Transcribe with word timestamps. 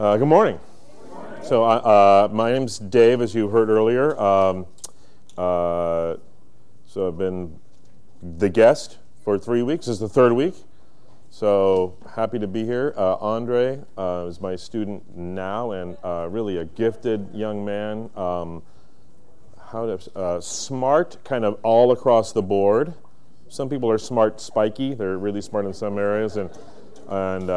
Uh, 0.00 0.16
good 0.16 0.28
morning. 0.28 0.58
So, 1.42 1.62
uh, 1.62 1.66
uh, 1.66 2.28
my 2.32 2.52
name's 2.52 2.78
Dave, 2.78 3.20
as 3.20 3.34
you 3.34 3.48
heard 3.48 3.68
earlier. 3.68 4.18
Um, 4.18 4.64
uh, 5.36 6.16
so, 6.86 7.08
I've 7.08 7.18
been 7.18 7.58
the 8.22 8.48
guest 8.48 8.96
for 9.22 9.38
three 9.38 9.60
weeks. 9.60 9.84
This 9.84 9.96
is 9.96 10.00
the 10.00 10.08
third 10.08 10.32
week. 10.32 10.54
So, 11.28 11.98
happy 12.14 12.38
to 12.38 12.46
be 12.46 12.64
here. 12.64 12.94
Uh, 12.96 13.16
Andre 13.16 13.84
is 13.98 14.40
my 14.40 14.56
student 14.56 15.14
now 15.14 15.72
and 15.72 15.98
really 16.32 16.56
a 16.56 16.64
gifted 16.64 17.28
young 17.34 17.62
man. 17.62 18.08
Um, 18.16 18.62
how 19.70 19.84
to, 19.84 20.40
smart, 20.40 21.22
kind 21.24 21.44
of 21.44 21.60
all 21.62 21.92
across 21.92 22.32
the 22.32 22.40
board. 22.40 22.94
Some 23.50 23.68
people 23.68 23.90
are 23.90 23.98
smart, 23.98 24.40
spiky. 24.40 24.94
They're 24.94 25.18
really 25.18 25.42
smart 25.42 25.66
in 25.66 25.74
some 25.74 25.98
areas, 25.98 26.38
and 26.38 26.48
and 27.06 27.50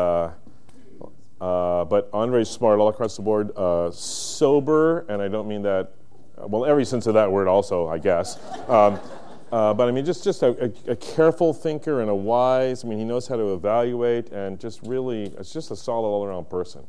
uh, 1.44 1.84
but 1.84 2.10
Andre's 2.14 2.50
smart 2.50 2.80
all 2.80 2.88
across 2.88 3.18
the 3.18 3.22
board, 3.22 3.52
uh, 3.58 3.92
sober, 3.92 5.00
and 5.10 5.22
I 5.22 5.28
don't 5.28 5.46
mean 5.46 5.62
that, 5.64 5.92
well, 6.38 6.64
every 6.64 6.86
sense 6.86 7.06
of 7.06 7.16
that 7.16 7.30
word 7.30 7.50
also, 7.50 7.90
I 7.90 7.98
guess. 7.98 8.40
Um, 8.70 8.98
uh, 9.52 9.74
but 9.74 9.90
I 9.90 9.92
mean, 9.92 10.06
just, 10.06 10.24
just 10.24 10.42
a, 10.42 10.72
a, 10.88 10.92
a, 10.92 10.96
careful 10.96 11.54
thinker 11.54 12.00
and 12.00 12.10
a 12.10 12.16
wise, 12.16 12.86
I 12.86 12.88
mean, 12.88 12.98
he 12.98 13.04
knows 13.04 13.28
how 13.28 13.36
to 13.36 13.56
evaluate 13.56 14.32
and 14.32 14.58
just 14.58 14.80
really, 14.84 15.34
it's 15.38 15.52
just 15.52 15.70
a 15.70 15.76
solid 15.76 16.08
all 16.08 16.24
around 16.24 16.50
person. 16.50 16.88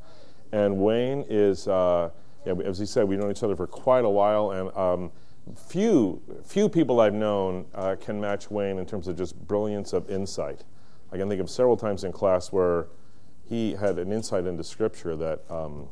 And 0.52 0.78
Wayne 0.78 1.24
is, 1.28 1.66
uh, 1.66 2.10
yeah, 2.46 2.52
as 2.64 2.78
he 2.78 2.86
said, 2.86 3.08
we've 3.08 3.18
known 3.18 3.32
each 3.32 3.42
other 3.42 3.56
for 3.56 3.66
quite 3.66 4.04
a 4.04 4.08
while, 4.08 4.52
and 4.52 4.76
um, 4.76 5.10
few, 5.66 6.22
few 6.44 6.68
people 6.68 7.00
I've 7.00 7.12
known 7.12 7.66
uh, 7.74 7.96
can 8.00 8.20
match 8.20 8.52
Wayne 8.52 8.78
in 8.78 8.86
terms 8.86 9.08
of 9.08 9.18
just 9.18 9.36
brilliance 9.48 9.92
of 9.92 10.08
insight. 10.08 10.62
I 11.10 11.16
can 11.16 11.28
think 11.28 11.40
of 11.40 11.50
several 11.50 11.76
times 11.76 12.04
in 12.04 12.12
class 12.12 12.52
where 12.52 12.86
he 13.48 13.74
had 13.74 13.98
an 13.98 14.12
insight 14.12 14.46
into 14.46 14.64
Scripture 14.64 15.16
that, 15.16 15.40
um, 15.50 15.88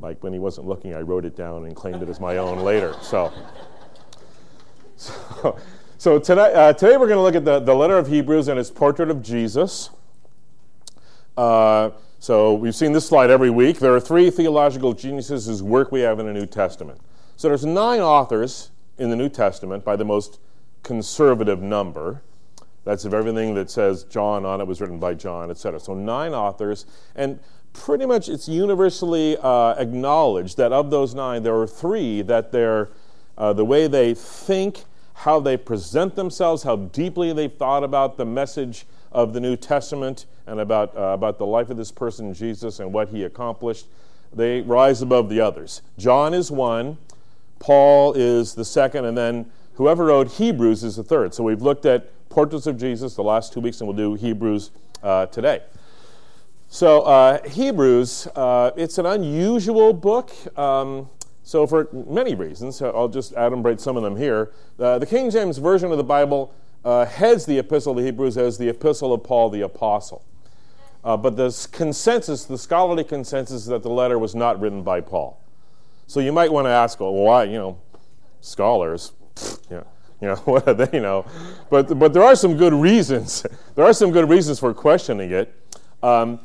like 0.00 0.22
when 0.22 0.32
he 0.32 0.38
wasn't 0.38 0.66
looking, 0.66 0.94
I 0.94 1.00
wrote 1.00 1.24
it 1.24 1.36
down 1.36 1.64
and 1.64 1.74
claimed 1.74 2.02
it 2.02 2.08
as 2.08 2.20
my 2.20 2.36
own 2.36 2.58
later. 2.58 2.94
So, 3.02 3.32
so, 4.96 5.58
so 5.98 6.18
tonight, 6.18 6.52
uh, 6.52 6.72
today 6.72 6.96
we're 6.96 7.08
going 7.08 7.18
to 7.18 7.22
look 7.22 7.34
at 7.34 7.44
the, 7.44 7.60
the 7.60 7.74
letter 7.74 7.96
of 7.96 8.08
Hebrews 8.08 8.48
and 8.48 8.58
its 8.58 8.70
portrait 8.70 9.10
of 9.10 9.22
Jesus. 9.22 9.90
Uh, 11.36 11.90
so 12.18 12.54
we've 12.54 12.74
seen 12.74 12.92
this 12.92 13.06
slide 13.06 13.30
every 13.30 13.50
week. 13.50 13.78
There 13.78 13.94
are 13.94 14.00
three 14.00 14.30
theological 14.30 14.92
geniuses 14.92 15.46
whose 15.46 15.62
work 15.62 15.90
we 15.90 16.00
have 16.00 16.20
in 16.20 16.26
the 16.26 16.32
New 16.32 16.46
Testament. 16.46 17.00
So 17.36 17.48
there's 17.48 17.64
nine 17.64 18.00
authors 18.00 18.70
in 18.98 19.10
the 19.10 19.16
New 19.16 19.28
Testament 19.28 19.84
by 19.84 19.96
the 19.96 20.04
most 20.04 20.38
conservative 20.82 21.60
number. 21.62 22.22
That's 22.84 23.04
if 23.04 23.12
everything 23.12 23.54
that 23.54 23.70
says 23.70 24.04
John 24.04 24.44
on 24.44 24.60
it 24.60 24.66
was 24.66 24.80
written 24.80 24.98
by 24.98 25.14
John, 25.14 25.50
etc. 25.50 25.78
So 25.80 25.94
nine 25.94 26.32
authors, 26.32 26.86
and 27.14 27.38
pretty 27.72 28.06
much 28.06 28.28
it's 28.28 28.48
universally 28.48 29.36
uh, 29.40 29.74
acknowledged 29.78 30.56
that 30.56 30.72
of 30.72 30.90
those 30.90 31.14
nine, 31.14 31.42
there 31.42 31.56
are 31.56 31.66
three 31.66 32.22
that 32.22 32.52
they're, 32.52 32.90
uh, 33.38 33.52
the 33.52 33.64
way 33.64 33.86
they 33.86 34.14
think, 34.14 34.84
how 35.14 35.38
they 35.38 35.56
present 35.56 36.16
themselves, 36.16 36.64
how 36.64 36.76
deeply 36.76 37.32
they've 37.32 37.52
thought 37.52 37.84
about 37.84 38.16
the 38.16 38.24
message 38.24 38.86
of 39.12 39.32
the 39.32 39.40
New 39.40 39.56
Testament 39.56 40.26
and 40.46 40.58
about, 40.58 40.96
uh, 40.96 41.12
about 41.12 41.38
the 41.38 41.46
life 41.46 41.70
of 41.70 41.76
this 41.76 41.92
person, 41.92 42.34
Jesus, 42.34 42.80
and 42.80 42.92
what 42.92 43.08
he 43.08 43.22
accomplished, 43.22 43.86
they 44.32 44.62
rise 44.62 45.02
above 45.02 45.28
the 45.28 45.40
others. 45.40 45.82
John 45.98 46.34
is 46.34 46.50
one, 46.50 46.98
Paul 47.58 48.14
is 48.14 48.54
the 48.54 48.64
second, 48.64 49.04
and 49.04 49.16
then 49.16 49.50
whoever 49.74 50.06
wrote 50.06 50.32
Hebrews 50.32 50.82
is 50.82 50.96
the 50.96 51.04
third. 51.04 51.34
So 51.34 51.44
we've 51.44 51.62
looked 51.62 51.86
at 51.86 52.10
portraits 52.32 52.66
of 52.66 52.78
Jesus 52.78 53.14
the 53.14 53.22
last 53.22 53.52
two 53.52 53.60
weeks, 53.60 53.80
and 53.80 53.86
we'll 53.86 53.96
do 53.96 54.14
Hebrews 54.14 54.70
uh, 55.02 55.26
today. 55.26 55.60
So, 56.68 57.02
uh, 57.02 57.46
Hebrews, 57.46 58.26
uh, 58.34 58.70
it's 58.74 58.96
an 58.96 59.04
unusual 59.04 59.92
book. 59.92 60.32
Um, 60.58 61.10
so, 61.42 61.66
for 61.66 61.88
many 61.92 62.34
reasons, 62.34 62.80
I'll 62.80 63.08
just 63.08 63.34
adumbrate 63.34 63.80
some 63.80 63.98
of 63.98 64.02
them 64.02 64.16
here. 64.16 64.52
Uh, 64.78 64.98
the 64.98 65.04
King 65.04 65.30
James 65.30 65.58
Version 65.58 65.92
of 65.92 65.98
the 65.98 66.04
Bible 66.04 66.54
uh, 66.86 67.04
heads 67.04 67.44
the 67.44 67.58
Epistle 67.58 67.94
to 67.96 68.02
Hebrews 68.02 68.38
as 68.38 68.56
the 68.56 68.70
Epistle 68.70 69.12
of 69.12 69.22
Paul 69.22 69.50
the 69.50 69.60
Apostle. 69.60 70.24
But 71.04 71.36
the 71.36 71.68
consensus, 71.72 72.46
the 72.46 72.56
scholarly 72.56 73.04
consensus, 73.04 73.62
is 73.62 73.66
that 73.66 73.82
the 73.82 73.90
letter 73.90 74.18
was 74.18 74.34
not 74.34 74.58
written 74.58 74.82
by 74.82 75.02
Paul. 75.02 75.38
So 76.06 76.20
you 76.20 76.32
might 76.32 76.50
want 76.50 76.64
to 76.64 76.70
ask, 76.70 76.98
well, 76.98 77.12
why? 77.12 77.44
You 77.44 77.58
know, 77.58 77.80
scholars. 78.40 79.12
You 80.22 80.28
know, 80.28 80.36
what 80.44 80.66
are 80.68 80.74
they, 80.74 80.88
you 80.96 81.02
know? 81.02 81.26
But, 81.68 81.98
but 81.98 82.14
there 82.14 82.22
are 82.22 82.36
some 82.36 82.56
good 82.56 82.72
reasons. 82.72 83.44
there 83.74 83.84
are 83.84 83.92
some 83.92 84.12
good 84.12 84.30
reasons 84.30 84.58
for 84.58 84.72
questioning 84.72 85.32
it. 85.32 85.54
Um, 86.02 86.40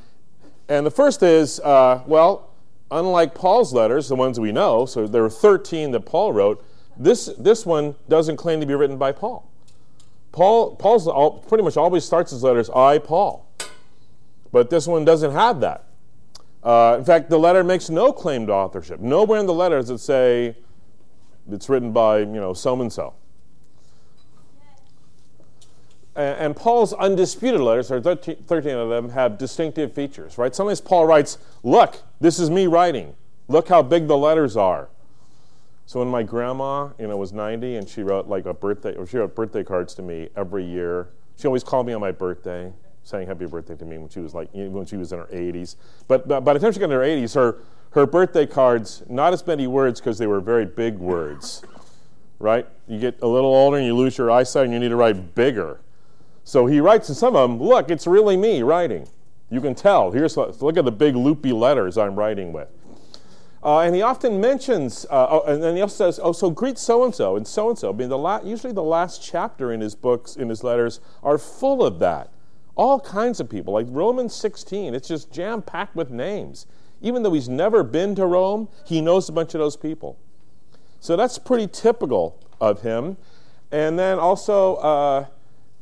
and 0.67 0.85
the 0.85 0.91
first 0.91 1.23
is, 1.23 1.59
uh, 1.61 2.03
well, 2.07 2.49
unlike 2.91 3.35
Paul's 3.35 3.73
letters, 3.73 4.09
the 4.09 4.15
ones 4.15 4.39
we 4.39 4.51
know, 4.51 4.85
so 4.85 5.07
there 5.07 5.23
are 5.23 5.29
13 5.29 5.91
that 5.91 6.01
Paul 6.01 6.33
wrote, 6.33 6.65
this, 6.97 7.27
this 7.37 7.65
one 7.65 7.95
doesn't 8.09 8.37
claim 8.37 8.59
to 8.59 8.65
be 8.65 8.73
written 8.73 8.97
by 8.97 9.11
Paul. 9.11 9.49
Paul 10.31 10.75
Paul's 10.75 11.07
all, 11.07 11.39
pretty 11.39 11.63
much 11.63 11.77
always 11.77 12.03
starts 12.03 12.31
his 12.31 12.43
letters, 12.43 12.69
I, 12.69 12.97
Paul. 12.99 13.47
But 14.51 14.69
this 14.69 14.85
one 14.87 15.05
doesn't 15.05 15.31
have 15.31 15.61
that. 15.61 15.85
Uh, 16.63 16.95
in 16.97 17.05
fact, 17.05 17.29
the 17.29 17.39
letter 17.39 17.63
makes 17.63 17.89
no 17.89 18.11
claim 18.11 18.47
to 18.47 18.53
authorship. 18.53 18.99
Nowhere 18.99 19.39
in 19.39 19.45
the 19.45 19.53
letters 19.53 19.89
it 19.89 19.99
say 19.99 20.55
it's 21.49 21.69
written 21.69 21.91
by, 21.91 22.19
you 22.19 22.25
know, 22.25 22.53
so 22.53 22.79
and 22.81 22.91
so 22.91 23.13
and 26.17 26.55
Paul's 26.55 26.93
undisputed 26.93 27.61
letters, 27.61 27.89
there 27.89 27.97
are 27.97 28.15
13 28.15 28.73
of 28.73 28.89
them, 28.89 29.09
have 29.09 29.37
distinctive 29.37 29.93
features, 29.93 30.37
right? 30.37 30.53
Sometimes 30.55 30.81
Paul 30.81 31.05
writes, 31.05 31.37
Look, 31.63 32.01
this 32.19 32.39
is 32.39 32.49
me 32.49 32.65
writing. 32.67 33.15
Look 33.47 33.69
how 33.69 33.83
big 33.83 34.07
the 34.07 34.17
letters 34.17 34.57
are. 34.57 34.89
So 35.85 35.99
when 35.99 36.09
my 36.09 36.23
grandma, 36.23 36.89
you 36.99 37.07
know, 37.07 37.15
was 37.15 37.31
90 37.31 37.77
and 37.77 37.87
she 37.87 38.03
wrote 38.03 38.27
like 38.27 38.45
a 38.45 38.53
birthday, 38.53 38.95
or 38.95 39.05
she 39.05 39.17
wrote 39.17 39.35
birthday 39.35 39.63
cards 39.63 39.93
to 39.95 40.01
me 40.01 40.27
every 40.35 40.65
year. 40.65 41.09
She 41.37 41.47
always 41.47 41.63
called 41.63 41.85
me 41.85 41.93
on 41.93 42.01
my 42.01 42.11
birthday, 42.11 42.73
saying 43.03 43.27
happy 43.27 43.45
birthday 43.45 43.75
to 43.75 43.85
me 43.85 43.97
when 43.97 44.09
she 44.09 44.19
was 44.19 44.33
like, 44.33 44.49
when 44.53 44.85
she 44.85 44.97
was 44.97 45.13
in 45.13 45.19
her 45.19 45.29
80s. 45.31 45.75
But, 46.07 46.27
but 46.27 46.41
by 46.41 46.53
the 46.53 46.59
time 46.59 46.73
she 46.73 46.79
got 46.79 46.85
in 46.85 46.91
her 46.91 46.99
80s, 46.99 47.35
her, 47.35 47.59
her 47.91 48.05
birthday 48.05 48.45
cards, 48.45 49.03
not 49.07 49.31
as 49.31 49.45
many 49.47 49.65
words 49.67 50.01
because 50.01 50.17
they 50.17 50.27
were 50.27 50.41
very 50.41 50.65
big 50.65 50.97
words, 50.97 51.63
right? 52.39 52.67
You 52.87 52.99
get 52.99 53.21
a 53.21 53.27
little 53.27 53.53
older 53.53 53.77
and 53.77 53.85
you 53.85 53.95
lose 53.95 54.17
your 54.17 54.29
eyesight 54.29 54.65
and 54.65 54.73
you 54.73 54.79
need 54.79 54.89
to 54.89 54.97
write 54.97 55.35
bigger. 55.35 55.79
So 56.47 56.65
he 56.65 56.79
writes 56.79 57.09
in 57.09 57.15
some 57.15 57.35
of 57.35 57.49
them, 57.49 57.61
look, 57.61 57.91
it's 57.91 58.07
really 58.07 58.37
me 58.37 58.63
writing. 58.63 59.05
You 59.49 59.59
can 59.59 59.75
tell. 59.75 60.11
Here's 60.11 60.37
look 60.37 60.77
at 60.77 60.85
the 60.85 60.93
big 60.93 61.13
loopy 61.13 61.51
letters 61.51 61.97
I'm 61.97 62.15
writing 62.15 62.53
with. 62.53 62.69
Uh, 63.61 63.79
and 63.79 63.93
he 63.93 64.01
often 64.01 64.39
mentions, 64.39 65.05
uh, 65.09 65.27
oh, 65.29 65.41
and 65.41 65.61
then 65.61 65.75
he 65.75 65.81
also 65.81 66.05
says, 66.05 66.21
"Oh, 66.23 66.31
so 66.31 66.49
greet 66.49 66.77
so 66.77 67.03
and 67.03 67.13
so 67.13 67.35
and 67.35 67.45
so 67.45 67.69
and 67.69 67.77
so." 67.77 67.89
I 67.89 67.91
mean, 67.91 68.07
the 68.07 68.17
la- 68.17 68.39
usually 68.41 68.71
the 68.71 68.81
last 68.81 69.21
chapter 69.21 69.73
in 69.73 69.81
his 69.81 69.93
books, 69.93 70.37
in 70.37 70.47
his 70.47 70.63
letters, 70.63 71.01
are 71.21 71.37
full 71.37 71.83
of 71.83 71.99
that. 71.99 72.29
All 72.75 73.01
kinds 73.01 73.41
of 73.41 73.49
people, 73.49 73.73
like 73.73 73.87
Romans 73.89 74.33
16. 74.33 74.95
It's 74.95 75.09
just 75.09 75.33
jam 75.33 75.61
packed 75.61 75.97
with 75.97 76.11
names. 76.11 76.65
Even 77.01 77.23
though 77.23 77.33
he's 77.33 77.49
never 77.49 77.83
been 77.83 78.15
to 78.15 78.25
Rome, 78.25 78.69
he 78.85 79.01
knows 79.01 79.27
a 79.27 79.33
bunch 79.33 79.53
of 79.53 79.59
those 79.59 79.75
people. 79.75 80.17
So 81.01 81.17
that's 81.17 81.37
pretty 81.37 81.67
typical 81.67 82.39
of 82.61 82.83
him. 82.83 83.17
And 83.69 83.99
then 83.99 84.17
also. 84.17 84.75
Uh, 84.75 85.25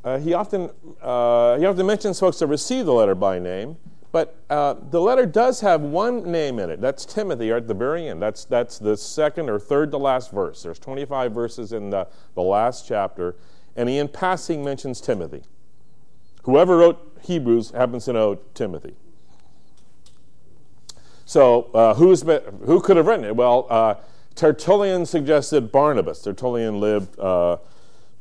uh, 0.06 0.20
he, 0.20 0.34
often, 0.34 0.70
uh, 1.02 1.58
he 1.58 1.66
often 1.66 1.86
mentions 1.86 2.20
folks 2.20 2.38
that 2.38 2.46
receive 2.48 2.86
the 2.86 2.94
letter 2.94 3.16
by 3.16 3.40
name, 3.40 3.76
but 4.12 4.38
uh, 4.52 4.76
the 4.92 5.02
letter 5.02 5.26
does 5.26 5.62
have 5.62 5.82
one 5.82 6.32
name 6.32 6.60
in 6.60 6.70
it. 6.70 6.80
That's 6.80 7.06
Timothy 7.06 7.52
at 7.52 7.68
the 7.68 7.74
very 7.74 8.08
end. 8.08 8.22
That's, 8.22 8.46
that's 8.46 8.78
the 8.78 8.96
second 8.96 9.50
or 9.50 9.60
third 9.60 9.90
to 9.92 9.98
last 9.98 10.32
verse. 10.32 10.62
There's 10.62 10.78
25 10.78 11.32
verses 11.32 11.74
in 11.74 11.90
the, 11.90 12.08
the 12.36 12.44
last 12.44 12.88
chapter, 12.88 13.36
and 13.76 13.90
he 13.90 13.98
in 13.98 14.08
passing 14.08 14.64
mentions 14.64 15.02
Timothy. 15.02 15.42
Whoever 16.44 16.78
wrote 16.78 17.18
Hebrews 17.24 17.72
happens 17.72 18.06
to 18.06 18.14
know 18.14 18.36
Timothy. 18.54 18.94
So, 21.26 21.64
uh, 21.74 21.96
who's 21.96 22.22
been, 22.22 22.42
who 22.66 22.80
could 22.80 22.98
have 22.98 23.08
written 23.08 23.26
it? 23.26 23.36
Well, 23.36 23.66
uh, 23.72 23.96
Tertullian 24.36 25.08
suggested 25.08 25.72
Barnabas. 25.72 26.22
Tertullian 26.22 26.80
lived 26.80 27.20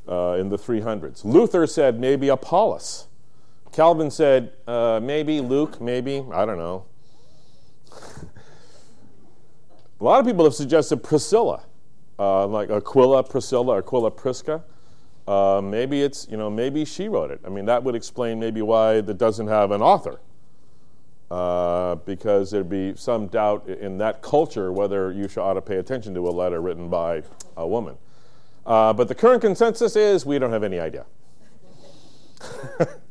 uh, 0.09 0.37
in 0.39 0.49
the 0.49 0.59
300s. 0.59 1.25
Luther 1.25 1.67
said 1.67 1.99
maybe 2.01 2.29
Apollos. 2.29 3.09
Calvin 3.73 4.11
said 4.11 4.53
uh, 4.67 5.01
maybe 5.03 5.41
Luke, 5.41 5.81
maybe, 5.81 6.25
I 6.33 6.45
don't 6.45 6.59
know. 6.59 6.85
A 10.01 10.05
lot 10.05 10.21
of 10.21 10.27
people 10.27 10.45
have 10.45 10.55
suggested 10.55 10.99
Priscilla, 10.99 11.65
uh, 12.19 12.47
like 12.47 12.69
Aquila 12.71 13.23
Priscilla, 13.25 13.79
Aquila 13.79 14.11
Prisca. 14.11 14.63
Uh, 15.27 15.63
maybe 15.65 16.03
it's, 16.03 16.29
you 16.31 16.37
know, 16.37 16.51
maybe 16.51 16.85
she 16.85 17.09
wrote 17.09 17.31
it. 17.31 17.41
I 17.45 17.49
mean, 17.49 17.65
that 17.65 17.83
would 17.83 17.95
explain 17.95 18.39
maybe 18.39 18.61
why 18.61 18.97
it 18.97 19.19
doesn't 19.19 19.49
have 19.49 19.71
an 19.71 19.81
author. 19.81 20.21
Uh, 21.31 21.95
because 22.05 22.51
there'd 22.51 22.69
be 22.69 22.95
some 22.97 23.29
doubt 23.29 23.67
in 23.67 23.97
that 23.99 24.21
culture 24.21 24.71
whether 24.73 25.11
you 25.11 25.27
should 25.27 25.43
ought 25.43 25.55
to 25.55 25.63
pay 25.63 25.79
attention 25.79 26.15
to 26.15 26.29
a 26.29 26.31
letter 26.31 26.61
written 26.61 26.89
by 26.89 27.23
a 27.57 27.67
woman. 27.67 27.97
Uh, 28.67 28.93
but 28.93 29.09
the 29.09 29.15
current 29.15 29.43
consensus 29.43 29.97
is 29.97 30.25
we 30.25 30.39
don't 30.39 30.53
have 30.53 30.65
any 30.65 30.79
idea. 30.79 31.05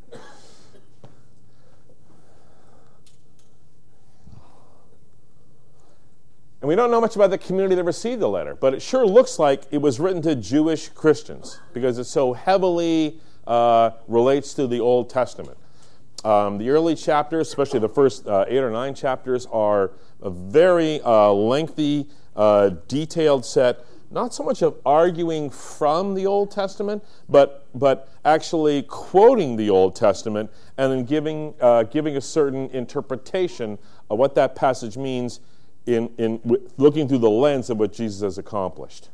And 6.64 6.70
we 6.70 6.76
don't 6.76 6.92
know 6.92 7.02
much 7.02 7.18
about 7.18 7.30
the 7.30 7.38
community 7.38 7.76
that 7.76 7.84
received 7.84 8.22
the 8.22 8.30
letter, 8.30 8.56
but 8.56 8.74
it 8.74 8.82
sure 8.82 9.06
looks 9.06 9.38
like 9.38 9.64
it 9.72 9.80
was 9.80 10.00
written 10.00 10.22
to 10.22 10.34
Jewish 10.34 10.88
Christians 10.88 11.60
because 11.74 11.98
it 11.98 12.06
so 12.06 12.32
heavily 12.32 13.20
uh, 13.46 13.90
relates 14.08 14.54
to 14.54 14.66
the 14.66 14.80
Old 14.80 15.10
Testament. 15.10 15.58
Um, 16.24 16.58
the 16.58 16.70
early 16.70 16.96
chapters, 16.96 17.50
especially 17.50 17.82
the 17.82 17.90
first 17.90 18.26
uh, 18.30 18.46
eight 18.48 18.60
or 18.60 18.72
nine 18.72 18.96
chapters, 18.96 19.46
are 19.48 19.92
a 20.22 20.30
very 20.30 21.02
uh, 21.02 21.34
lengthy, 21.34 22.08
uh, 22.34 22.70
detailed 22.88 23.46
set, 23.46 23.86
not 24.14 24.34
so 24.34 24.44
much 24.44 24.62
of 24.62 24.78
arguing 24.86 25.50
from 25.50 26.14
the 26.14 26.26
Old 26.26 26.52
Testament, 26.52 27.04
but, 27.28 27.68
but 27.74 28.10
actually 28.24 28.84
quoting 28.84 29.56
the 29.56 29.70
Old 29.70 29.96
Testament 29.96 30.52
and 30.78 30.92
then 30.92 31.04
giving, 31.04 31.54
uh, 31.60 31.84
giving 31.84 32.16
a 32.16 32.22
certain 32.22 32.70
interpretation 32.70 33.78
of 34.10 34.20
what 34.20 34.36
that 34.36 34.56
passage 34.56 34.98
means 34.98 35.40
in, 35.86 36.10
in 36.18 36.40
looking 36.78 37.08
through 37.08 37.18
the 37.18 37.30
lens 37.30 37.70
of 37.70 37.78
what 37.78 37.92
Jesus 37.92 38.22
has 38.22 38.38
accomplished. 38.38 39.10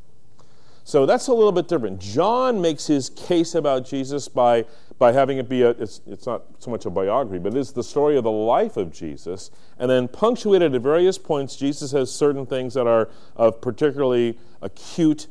So 0.90 1.06
that's 1.06 1.28
a 1.28 1.34
little 1.36 1.52
bit 1.52 1.68
different. 1.68 2.02
John 2.02 2.60
makes 2.60 2.88
his 2.88 3.12
case 3.12 3.54
about 3.54 3.86
Jesus 3.86 4.28
by, 4.28 4.66
by 4.98 5.12
having 5.12 5.38
it 5.38 5.48
be 5.48 5.62
a, 5.62 5.70
it's, 5.70 6.02
it's 6.08 6.26
not 6.26 6.46
so 6.58 6.72
much 6.72 6.88
a 6.88 6.90
biography, 6.90 7.38
but 7.38 7.54
it 7.54 7.60
is 7.60 7.74
the 7.74 7.84
story 7.84 8.18
of 8.18 8.24
the 8.24 8.32
life 8.32 8.76
of 8.76 8.92
Jesus. 8.92 9.52
And 9.78 9.88
then 9.88 10.08
punctuated 10.08 10.74
at 10.74 10.82
various 10.82 11.20
points, 11.20 11.56
Jesus 11.56 11.92
has 11.92 12.12
certain 12.12 12.48
things 12.48 12.74
that 12.74 12.88
are 12.88 13.08
of 13.36 13.62
particularly 13.62 14.40
acute 14.64 15.28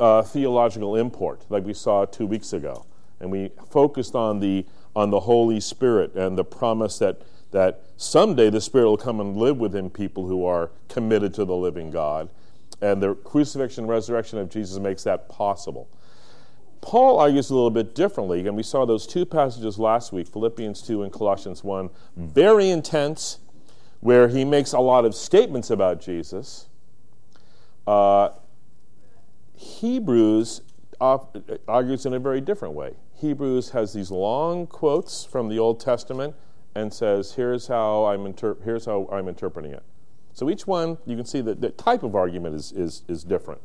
uh, 0.00 0.22
theological 0.22 0.96
import, 0.96 1.44
like 1.50 1.66
we 1.66 1.74
saw 1.74 2.06
two 2.06 2.26
weeks 2.26 2.54
ago. 2.54 2.86
And 3.20 3.30
we 3.30 3.50
focused 3.68 4.14
on 4.14 4.40
the, 4.40 4.64
on 4.96 5.10
the 5.10 5.20
Holy 5.20 5.60
Spirit 5.60 6.14
and 6.14 6.38
the 6.38 6.44
promise 6.44 6.98
that 7.00 7.20
that 7.50 7.82
someday 7.98 8.48
the 8.48 8.62
Spirit 8.62 8.86
will 8.86 8.96
come 8.96 9.20
and 9.20 9.36
live 9.36 9.58
within 9.58 9.90
people 9.90 10.26
who 10.26 10.42
are 10.42 10.70
committed 10.88 11.34
to 11.34 11.44
the 11.44 11.54
living 11.54 11.90
God. 11.90 12.30
And 12.82 13.02
the 13.02 13.14
crucifixion 13.14 13.84
and 13.84 13.90
resurrection 13.90 14.38
of 14.38 14.50
Jesus 14.50 14.78
makes 14.78 15.04
that 15.04 15.28
possible. 15.28 15.88
Paul 16.82 17.18
argues 17.20 17.48
a 17.48 17.54
little 17.54 17.70
bit 17.70 17.94
differently, 17.94 18.46
and 18.46 18.56
we 18.56 18.64
saw 18.64 18.84
those 18.84 19.06
two 19.06 19.24
passages 19.24 19.78
last 19.78 20.12
week 20.12 20.26
Philippians 20.26 20.82
2 20.82 21.04
and 21.04 21.12
Colossians 21.12 21.62
1, 21.62 21.88
very 22.16 22.68
intense, 22.68 23.38
where 24.00 24.26
he 24.26 24.44
makes 24.44 24.72
a 24.72 24.80
lot 24.80 25.04
of 25.04 25.14
statements 25.14 25.70
about 25.70 26.00
Jesus. 26.00 26.66
Uh, 27.86 28.30
Hebrews 29.54 30.62
argues 31.00 32.04
in 32.04 32.14
a 32.14 32.18
very 32.18 32.40
different 32.40 32.74
way. 32.74 32.94
Hebrews 33.14 33.70
has 33.70 33.92
these 33.92 34.10
long 34.10 34.66
quotes 34.66 35.24
from 35.24 35.48
the 35.48 35.58
Old 35.60 35.78
Testament 35.78 36.34
and 36.74 36.92
says, 36.92 37.34
here's 37.34 37.68
how 37.68 38.06
I'm, 38.06 38.26
inter- 38.26 38.56
here's 38.64 38.86
how 38.86 39.08
I'm 39.12 39.28
interpreting 39.28 39.72
it. 39.72 39.84
So 40.34 40.48
each 40.50 40.66
one, 40.66 40.98
you 41.06 41.16
can 41.16 41.26
see 41.26 41.40
that 41.42 41.60
the 41.60 41.70
type 41.70 42.02
of 42.02 42.14
argument 42.14 42.54
is, 42.54 42.72
is, 42.72 43.02
is 43.08 43.24
different. 43.24 43.60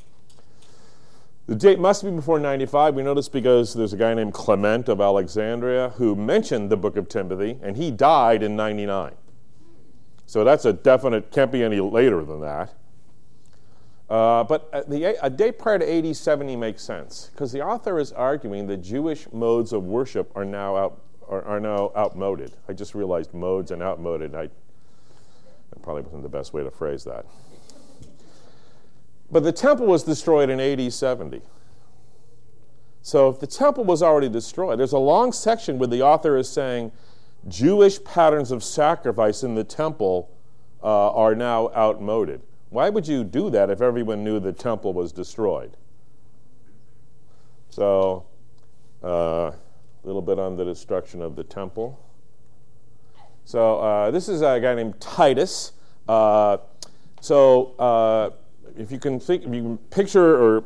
The 1.48 1.56
date 1.56 1.80
must 1.80 2.04
be 2.04 2.12
before 2.12 2.40
95. 2.40 2.96
We 2.96 3.04
know 3.04 3.14
this 3.14 3.30
because 3.30 3.74
there's 3.74 3.94
a 3.94 3.98
guy 3.98 4.14
named 4.14 4.34
Clement 4.34 4.90
of 4.90 5.00
Alexandria 5.00 5.90
who 5.96 6.14
mentioned 6.14 6.69
the 6.69 6.75
book 6.75 6.98
of 6.98 7.08
Timothy, 7.08 7.58
and 7.64 7.78
he 7.78 7.90
died 7.90 8.44
in 8.44 8.58
99. 8.58 9.14
So 10.25 10.44
that's 10.44 10.66
a 10.66 10.74
definite, 10.74 11.31
can't 11.31 11.52
be 11.52 11.64
any 11.64 11.80
later 11.80 12.25
than 12.25 12.42
that. 12.42 12.74
Uh, 14.10 14.44
but 14.44 14.90
the, 14.90 15.18
a 15.22 15.30
date 15.30 15.58
prior 15.58 15.80
to 15.80 15.90
AD 15.90 16.16
70 16.16 16.56
makes 16.58 16.84
sense 16.84 17.30
because 17.34 17.52
the 17.52 17.62
author 17.62 17.98
is 18.00 18.12
arguing 18.12 18.68
that 18.68 18.78
Jewish 18.78 19.31
modes 19.31 19.72
of 19.72 19.84
worship 19.84 20.31
are 20.36 20.46
now 20.46 20.75
out, 20.75 21.02
are, 21.30 21.44
are 21.44 21.60
now 21.60 21.92
outmoded. 21.96 22.54
I 22.68 22.74
just 22.74 22.94
realized 22.94 23.34
modes 23.34 23.72
and 23.72 23.81
outmoded. 23.81 24.36
I, 24.36 24.50
probably 25.88 26.04
wasn't 26.04 26.22
the 26.22 26.28
best 26.28 26.54
way 26.54 26.62
to 26.63 26.69
phrase 26.69 27.06
that. 27.06 27.25
But 29.31 29.44
the 29.44 29.54
temple 29.54 29.86
was 29.86 30.04
destroyed 30.04 30.50
in 30.50 30.60
AD 30.60 30.92
70. 30.92 31.42
So 33.01 33.30
if 33.30 33.39
the 33.39 33.48
temple 33.48 33.86
was 33.86 34.04
already 34.04 34.28
destroyed, 34.28 34.80
there's 34.80 34.92
a 34.92 34.98
long 34.98 35.31
section 35.31 35.80
where 35.80 35.88
the 35.88 36.01
author 36.01 36.36
is 36.36 36.50
saying 36.50 36.92
Jewish 37.48 38.04
patterns 38.04 38.51
of 38.51 38.66
sacrifice 38.66 39.44
in 39.44 39.56
the 39.56 39.63
temple 39.63 40.30
uh, 40.84 41.12
are 41.12 41.36
now 41.36 41.69
outmoded. 41.74 42.42
Why 42.69 42.89
would 42.89 43.07
you 43.07 43.24
do 43.24 43.50
that 43.51 43.69
if 43.69 43.80
everyone 43.80 44.25
knew 44.25 44.42
the 44.42 44.51
temple 44.51 44.92
was 44.92 45.13
destroyed? 45.13 45.78
So, 47.69 48.25
uh, 49.01 49.07
a 49.07 49.54
little 50.04 50.22
bit 50.22 50.38
on 50.38 50.57
the 50.57 50.66
destruction 50.66 51.22
of 51.22 51.38
the 51.38 51.45
temple. 51.45 51.98
So 53.48 53.80
uh, 53.80 54.12
this 54.12 54.28
is 54.28 54.42
a 54.42 54.60
guy 54.60 54.75
named 54.75 55.00
Titus. 55.00 55.72
Uh, 56.07 56.57
so 57.19 57.74
uh, 57.80 58.30
if 58.77 58.92
you 58.92 59.00
can 59.00 59.19
think, 59.19 59.44
if 59.44 59.54
you 59.54 59.62
can 59.62 59.77
picture 59.77 60.42
or 60.42 60.63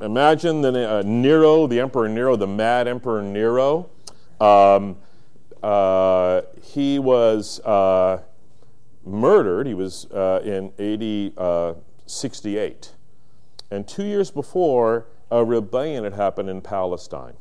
imagine 0.00 0.62
the 0.62 0.98
uh, 0.98 1.02
Nero, 1.04 1.66
the 1.66 1.80
Emperor 1.80 2.08
Nero, 2.08 2.36
the 2.36 2.46
mad 2.46 2.88
Emperor 2.88 3.22
Nero. 3.22 3.90
Um, 4.40 4.96
uh, 5.62 6.42
he 6.62 6.98
was 6.98 7.60
murdered. 9.04 9.66
He 9.66 9.74
was 9.74 10.04
in 10.44 10.72
AD 10.78 11.74
68, 12.06 12.92
and 13.70 13.86
two 13.86 14.04
years 14.04 14.30
before, 14.30 15.06
a 15.30 15.44
rebellion 15.44 16.04
had 16.04 16.14
happened 16.14 16.50
in 16.50 16.60
Palestine. 16.60 17.34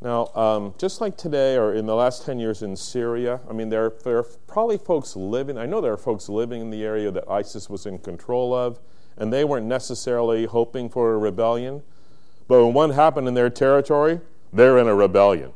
Now, 0.00 0.26
um, 0.34 0.74
just 0.78 1.00
like 1.00 1.16
today 1.16 1.56
or 1.56 1.74
in 1.74 1.86
the 1.86 1.94
last 1.94 2.24
10 2.24 2.38
years 2.38 2.62
in 2.62 2.76
Syria, 2.76 3.40
I 3.50 3.52
mean, 3.52 3.68
there, 3.68 3.92
there 4.04 4.18
are 4.18 4.22
probably 4.46 4.78
folks 4.78 5.16
living, 5.16 5.58
I 5.58 5.66
know 5.66 5.80
there 5.80 5.92
are 5.92 5.98
folks 5.98 6.28
living 6.28 6.60
in 6.60 6.70
the 6.70 6.84
area 6.84 7.10
that 7.10 7.28
ISIS 7.28 7.68
was 7.68 7.84
in 7.84 7.98
control 7.98 8.54
of, 8.54 8.78
and 9.16 9.32
they 9.32 9.44
weren't 9.44 9.66
necessarily 9.66 10.46
hoping 10.46 10.88
for 10.88 11.14
a 11.14 11.18
rebellion. 11.18 11.82
But 12.46 12.64
when 12.64 12.74
one 12.74 12.90
happened 12.90 13.26
in 13.26 13.34
their 13.34 13.50
territory, 13.50 14.20
they're 14.52 14.78
in 14.78 14.86
a 14.86 14.94
rebellion. 14.94 15.52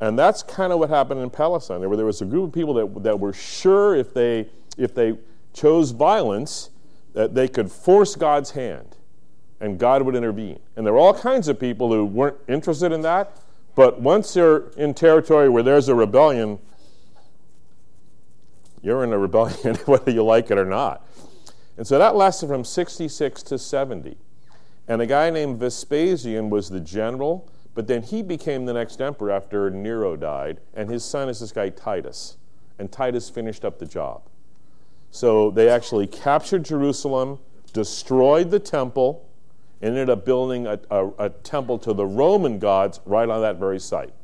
And 0.00 0.16
that's 0.16 0.44
kind 0.44 0.72
of 0.72 0.78
what 0.78 0.90
happened 0.90 1.20
in 1.20 1.30
Palestine. 1.30 1.80
There, 1.80 1.88
were, 1.88 1.96
there 1.96 2.06
was 2.06 2.22
a 2.22 2.24
group 2.24 2.48
of 2.48 2.52
people 2.52 2.74
that, 2.74 3.02
that 3.02 3.18
were 3.18 3.32
sure 3.32 3.96
if 3.96 4.14
they, 4.14 4.46
if 4.78 4.94
they 4.94 5.18
chose 5.52 5.90
violence, 5.90 6.70
that 7.14 7.34
they 7.34 7.48
could 7.48 7.70
force 7.70 8.14
God's 8.14 8.52
hand 8.52 8.96
and 9.60 9.78
God 9.78 10.02
would 10.02 10.14
intervene. 10.14 10.58
And 10.76 10.86
there 10.86 10.92
were 10.92 10.98
all 10.98 11.14
kinds 11.14 11.48
of 11.48 11.58
people 11.58 11.92
who 11.92 12.04
weren't 12.04 12.36
interested 12.48 12.92
in 12.92 13.02
that, 13.02 13.36
but 13.74 14.00
once 14.00 14.36
you're 14.36 14.68
in 14.76 14.94
territory 14.94 15.48
where 15.48 15.62
there's 15.62 15.88
a 15.88 15.94
rebellion, 15.94 16.58
you're 18.82 19.02
in 19.02 19.12
a 19.12 19.18
rebellion 19.18 19.74
whether 19.86 20.10
you 20.10 20.22
like 20.22 20.50
it 20.50 20.58
or 20.58 20.64
not. 20.64 21.06
And 21.76 21.86
so 21.86 21.98
that 21.98 22.14
lasted 22.14 22.48
from 22.48 22.64
66 22.64 23.42
to 23.44 23.58
70. 23.58 24.16
And 24.86 25.00
a 25.00 25.06
guy 25.06 25.30
named 25.30 25.58
Vespasian 25.58 26.50
was 26.50 26.68
the 26.68 26.80
general, 26.80 27.50
but 27.74 27.88
then 27.88 28.02
he 28.02 28.22
became 28.22 28.66
the 28.66 28.74
next 28.74 29.00
emperor 29.00 29.30
after 29.30 29.70
Nero 29.70 30.14
died, 30.14 30.60
and 30.74 30.88
his 30.88 31.04
son 31.04 31.28
is 31.28 31.40
this 31.40 31.52
guy 31.52 31.70
Titus. 31.70 32.36
And 32.78 32.92
Titus 32.92 33.30
finished 33.30 33.64
up 33.64 33.78
the 33.78 33.86
job. 33.86 34.22
So 35.10 35.50
they 35.50 35.68
actually 35.68 36.06
captured 36.06 36.64
Jerusalem, 36.64 37.38
destroyed 37.72 38.50
the 38.50 38.58
temple, 38.58 39.28
ended 39.84 40.10
up 40.10 40.24
building 40.24 40.66
a, 40.66 40.78
a, 40.90 41.08
a 41.18 41.30
temple 41.30 41.78
to 41.80 41.92
the 41.92 42.06
Roman 42.06 42.58
gods 42.58 43.00
right 43.04 43.28
on 43.28 43.42
that 43.42 43.56
very 43.56 43.78
site. 43.78 44.14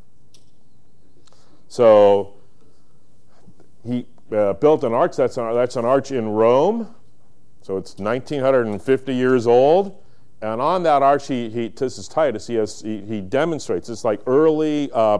So 1.69 2.35
he 3.85 4.07
uh, 4.33 4.55
built 4.55 4.85
an 4.85 4.93
arch. 4.93 5.17
That's 5.17 5.37
an, 5.37 5.55
that's 5.55 5.77
an 5.77 5.85
arch 5.85 6.11
in 6.11 6.29
Rome. 6.29 6.95
So 7.63 7.77
it's 7.77 7.99
1950 7.99 9.15
years 9.15 9.47
old. 9.47 10.03
And 10.43 10.61
on 10.61 10.83
that 10.85 11.03
arch, 11.03 11.27
he, 11.27 11.51
he 11.51 11.69
this 11.69 11.99
is 11.99 12.09
Titus, 12.09 12.47
he, 12.47 12.55
has, 12.55 12.81
he, 12.81 13.03
he 13.03 13.21
demonstrates, 13.21 13.91
it's 13.91 14.05
like 14.05 14.23
early, 14.27 14.91
uh, 14.95 15.19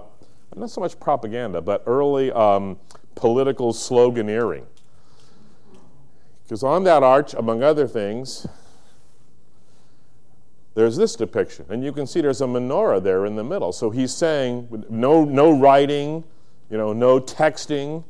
not 0.57 0.71
so 0.71 0.81
much 0.81 0.99
propaganda, 0.99 1.61
but 1.61 1.83
early 1.87 2.33
um, 2.33 2.79
political 3.15 3.75
sloganeering. 3.75 4.65
Because 6.43 6.63
on 6.63 6.85
that 6.85 7.03
arch, 7.03 7.35
among 7.35 7.63
other 7.63 7.87
things, 7.87 8.47
there's 10.81 10.97
this 10.97 11.15
depiction. 11.15 11.67
And 11.69 11.85
you 11.85 11.93
can 11.93 12.07
see 12.07 12.23
there's 12.23 12.41
a 12.41 12.47
menorah 12.47 13.03
there 13.03 13.27
in 13.27 13.37
the 13.37 13.45
middle. 13.45 13.71
So 13.71 13.91
he's 13.91 14.15
saying 14.15 14.87
no, 14.89 15.25
no 15.27 15.51
writing, 15.51 16.25
you 16.71 16.79
know, 16.79 16.95
no 16.95 17.21
texting, 17.21 18.03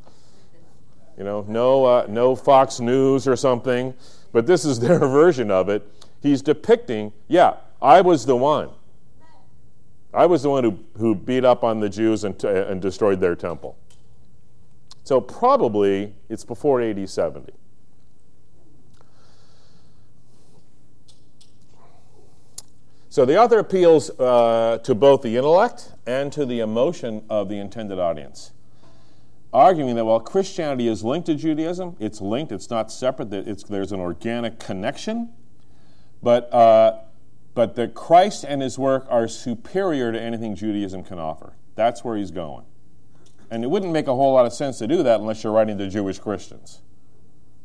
you 1.19 1.25
know, 1.25 1.45
no, 1.49 1.85
uh, 1.85 2.07
no 2.09 2.37
Fox 2.37 2.79
News 2.79 3.27
or 3.27 3.35
something. 3.35 3.93
But 4.31 4.47
this 4.47 4.65
is 4.65 4.79
their 4.87 5.01
version 5.01 5.51
of 5.51 5.69
it. 5.69 5.85
He's 6.23 6.43
depicting, 6.43 7.13
yeah, 7.27 7.55
I 7.83 8.03
was 8.03 8.25
the 8.25 8.37
one. 8.37 8.71
I 10.15 10.27
was 10.27 10.45
the 10.45 10.51
one 10.51 10.63
who, 10.63 10.79
who 10.97 11.17
beat 11.17 11.45
up 11.45 11.65
on 11.65 11.81
the 11.81 11.89
Jews 11.89 12.23
and, 12.23 12.43
and 12.45 12.81
destroyed 12.81 13.21
their 13.21 13.35
temple. 13.35 13.77
So 15.03 15.21
probably 15.21 16.15
it's 16.29 16.45
before 16.45 16.81
AD 16.81 17.09
70. 17.09 17.53
So 23.11 23.25
the 23.25 23.37
author 23.37 23.59
appeals 23.59 24.09
uh, 24.21 24.79
to 24.85 24.95
both 24.95 25.23
the 25.23 25.37
intellect 25.37 25.93
and 26.07 26.33
to 26.33 26.47
the 26.47 26.61
emotion 26.61 27.25
of 27.29 27.49
the 27.49 27.59
intended 27.59 27.99
audience. 27.99 28.53
arguing 29.53 29.97
that 29.97 30.05
while 30.05 30.21
Christianity 30.21 30.87
is 30.87 31.03
linked 31.03 31.27
to 31.27 31.35
Judaism, 31.35 31.97
it's 31.99 32.21
linked, 32.21 32.53
it's 32.53 32.71
not 32.71 32.93
separate, 32.93 33.31
that 33.31 33.49
it's, 33.49 33.65
there's 33.65 33.91
an 33.91 33.99
organic 33.99 34.61
connection, 34.61 35.31
but, 36.23 36.55
uh, 36.55 37.01
but 37.55 37.75
that 37.75 37.95
Christ 37.95 38.45
and 38.47 38.63
his 38.63 38.79
work 38.79 39.09
are 39.11 39.27
superior 39.27 40.13
to 40.13 40.21
anything 40.21 40.55
Judaism 40.55 41.03
can 41.03 41.19
offer. 41.19 41.55
That's 41.75 42.05
where 42.05 42.17
he's 42.17 42.31
going. 42.31 42.65
And 43.51 43.65
it 43.65 43.67
wouldn't 43.67 43.93
make 43.93 44.07
a 44.07 44.15
whole 44.15 44.35
lot 44.35 44.47
of 44.47 44.53
sense 44.53 44.79
to 44.79 44.87
do 44.87 45.03
that 45.03 45.19
unless 45.19 45.43
you're 45.43 45.53
writing 45.53 45.79
to 45.79 45.89
Jewish 45.89 46.21
Christians. 46.21 46.81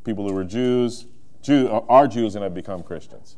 People 0.03 0.27
who 0.27 0.33
were 0.33 0.43
Jews, 0.43 1.05
Jew, 1.43 1.69
are 1.69 2.07
Jews 2.07 2.33
and 2.33 2.43
have 2.43 2.55
become 2.55 2.81
Christians. 2.81 3.37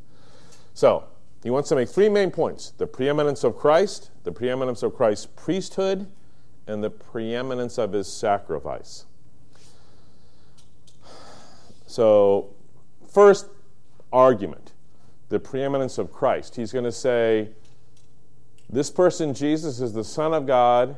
So, 0.74 1.04
he 1.44 1.50
wants 1.50 1.70
to 1.70 1.75
make 1.75 1.89
three 1.89 2.10
main 2.10 2.32
points 2.32 2.72
the 2.77 2.88
preeminence 2.88 3.44
of 3.44 3.58
Christ, 3.58 4.12
the 4.24 4.32
preeminence 4.32 4.84
of 4.84 4.96
Christ's 4.96 5.27
priesthood, 5.36 6.08
and 6.67 6.84
the 6.84 6.89
preeminence 6.89 7.77
of 7.77 7.94
his 7.94 8.12
sacrifice. 8.12 9.06
So, 11.86 12.53
first 13.08 13.48
argument 14.12 14.74
the 15.29 15.39
preeminence 15.39 15.98
of 15.98 16.12
Christ. 16.12 16.56
He's 16.56 16.72
going 16.72 16.86
to 16.86 16.91
say, 16.91 17.50
This 18.70 18.89
person, 18.89 19.34
Jesus, 19.34 19.79
is 19.82 19.94
the 19.94 20.03
Son 20.03 20.34
of 20.34 20.46
God, 20.46 20.98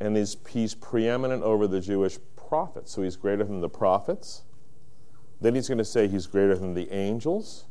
and 0.00 0.16
he's, 0.16 0.36
he's 0.48 0.74
preeminent 0.74 1.42
over 1.42 1.66
the 1.66 1.80
Jewish 1.80 2.18
prophets. 2.36 2.92
So 2.92 3.02
he's 3.02 3.16
greater 3.16 3.44
than 3.44 3.60
the 3.60 3.68
prophets. 3.68 4.42
Then 5.40 5.54
he's 5.54 5.68
going 5.68 5.78
to 5.78 5.84
say 5.84 6.08
he's 6.08 6.26
greater 6.26 6.54
than 6.54 6.74
the 6.74 6.90
angels. 6.92 7.64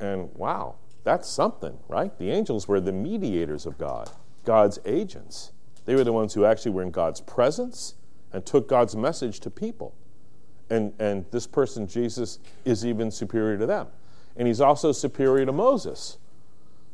And 0.00 0.30
wow, 0.34 0.76
that's 1.04 1.28
something, 1.28 1.78
right? 1.88 2.16
The 2.18 2.30
angels 2.30 2.68
were 2.68 2.80
the 2.80 2.92
mediators 2.92 3.66
of 3.66 3.78
God, 3.78 4.10
God's 4.44 4.78
agents. 4.84 5.52
They 5.84 5.94
were 5.94 6.04
the 6.04 6.12
ones 6.12 6.34
who 6.34 6.44
actually 6.44 6.72
were 6.72 6.82
in 6.82 6.90
God's 6.90 7.20
presence 7.20 7.94
and 8.32 8.44
took 8.44 8.68
God's 8.68 8.96
message 8.96 9.40
to 9.40 9.50
people. 9.50 9.94
And, 10.68 10.92
and 10.98 11.24
this 11.30 11.46
person, 11.46 11.86
Jesus, 11.86 12.40
is 12.64 12.84
even 12.84 13.10
superior 13.10 13.56
to 13.56 13.66
them. 13.66 13.86
And 14.36 14.48
he's 14.48 14.60
also 14.60 14.92
superior 14.92 15.46
to 15.46 15.52
Moses. 15.52 16.18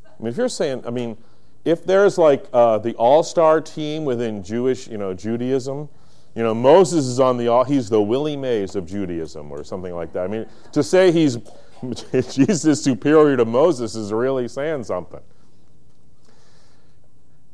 I 0.06 0.22
mean, 0.22 0.28
if 0.28 0.36
you're 0.36 0.48
saying, 0.48 0.86
I 0.86 0.90
mean, 0.90 1.16
if 1.64 1.84
there's 1.84 2.18
like 2.18 2.44
uh, 2.52 2.78
the 2.78 2.94
all-star 2.94 3.60
team 3.60 4.04
within 4.04 4.42
Jewish, 4.42 4.88
you 4.88 4.98
know, 4.98 5.14
Judaism, 5.14 5.88
you 6.34 6.42
know, 6.42 6.54
Moses 6.54 7.06
is 7.06 7.18
on 7.18 7.36
the 7.36 7.48
all, 7.48 7.64
he's 7.64 7.88
the 7.88 8.00
Willie 8.00 8.36
Mays 8.36 8.76
of 8.76 8.86
Judaism 8.86 9.50
or 9.50 9.64
something 9.64 9.94
like 9.94 10.12
that. 10.12 10.24
I 10.24 10.28
mean, 10.28 10.46
to 10.72 10.82
say 10.82 11.12
he's 11.12 11.38
Jesus 12.30 12.82
superior 12.82 13.36
to 13.36 13.44
Moses 13.44 13.94
is 13.94 14.12
really 14.12 14.48
saying 14.48 14.84
something. 14.84 15.20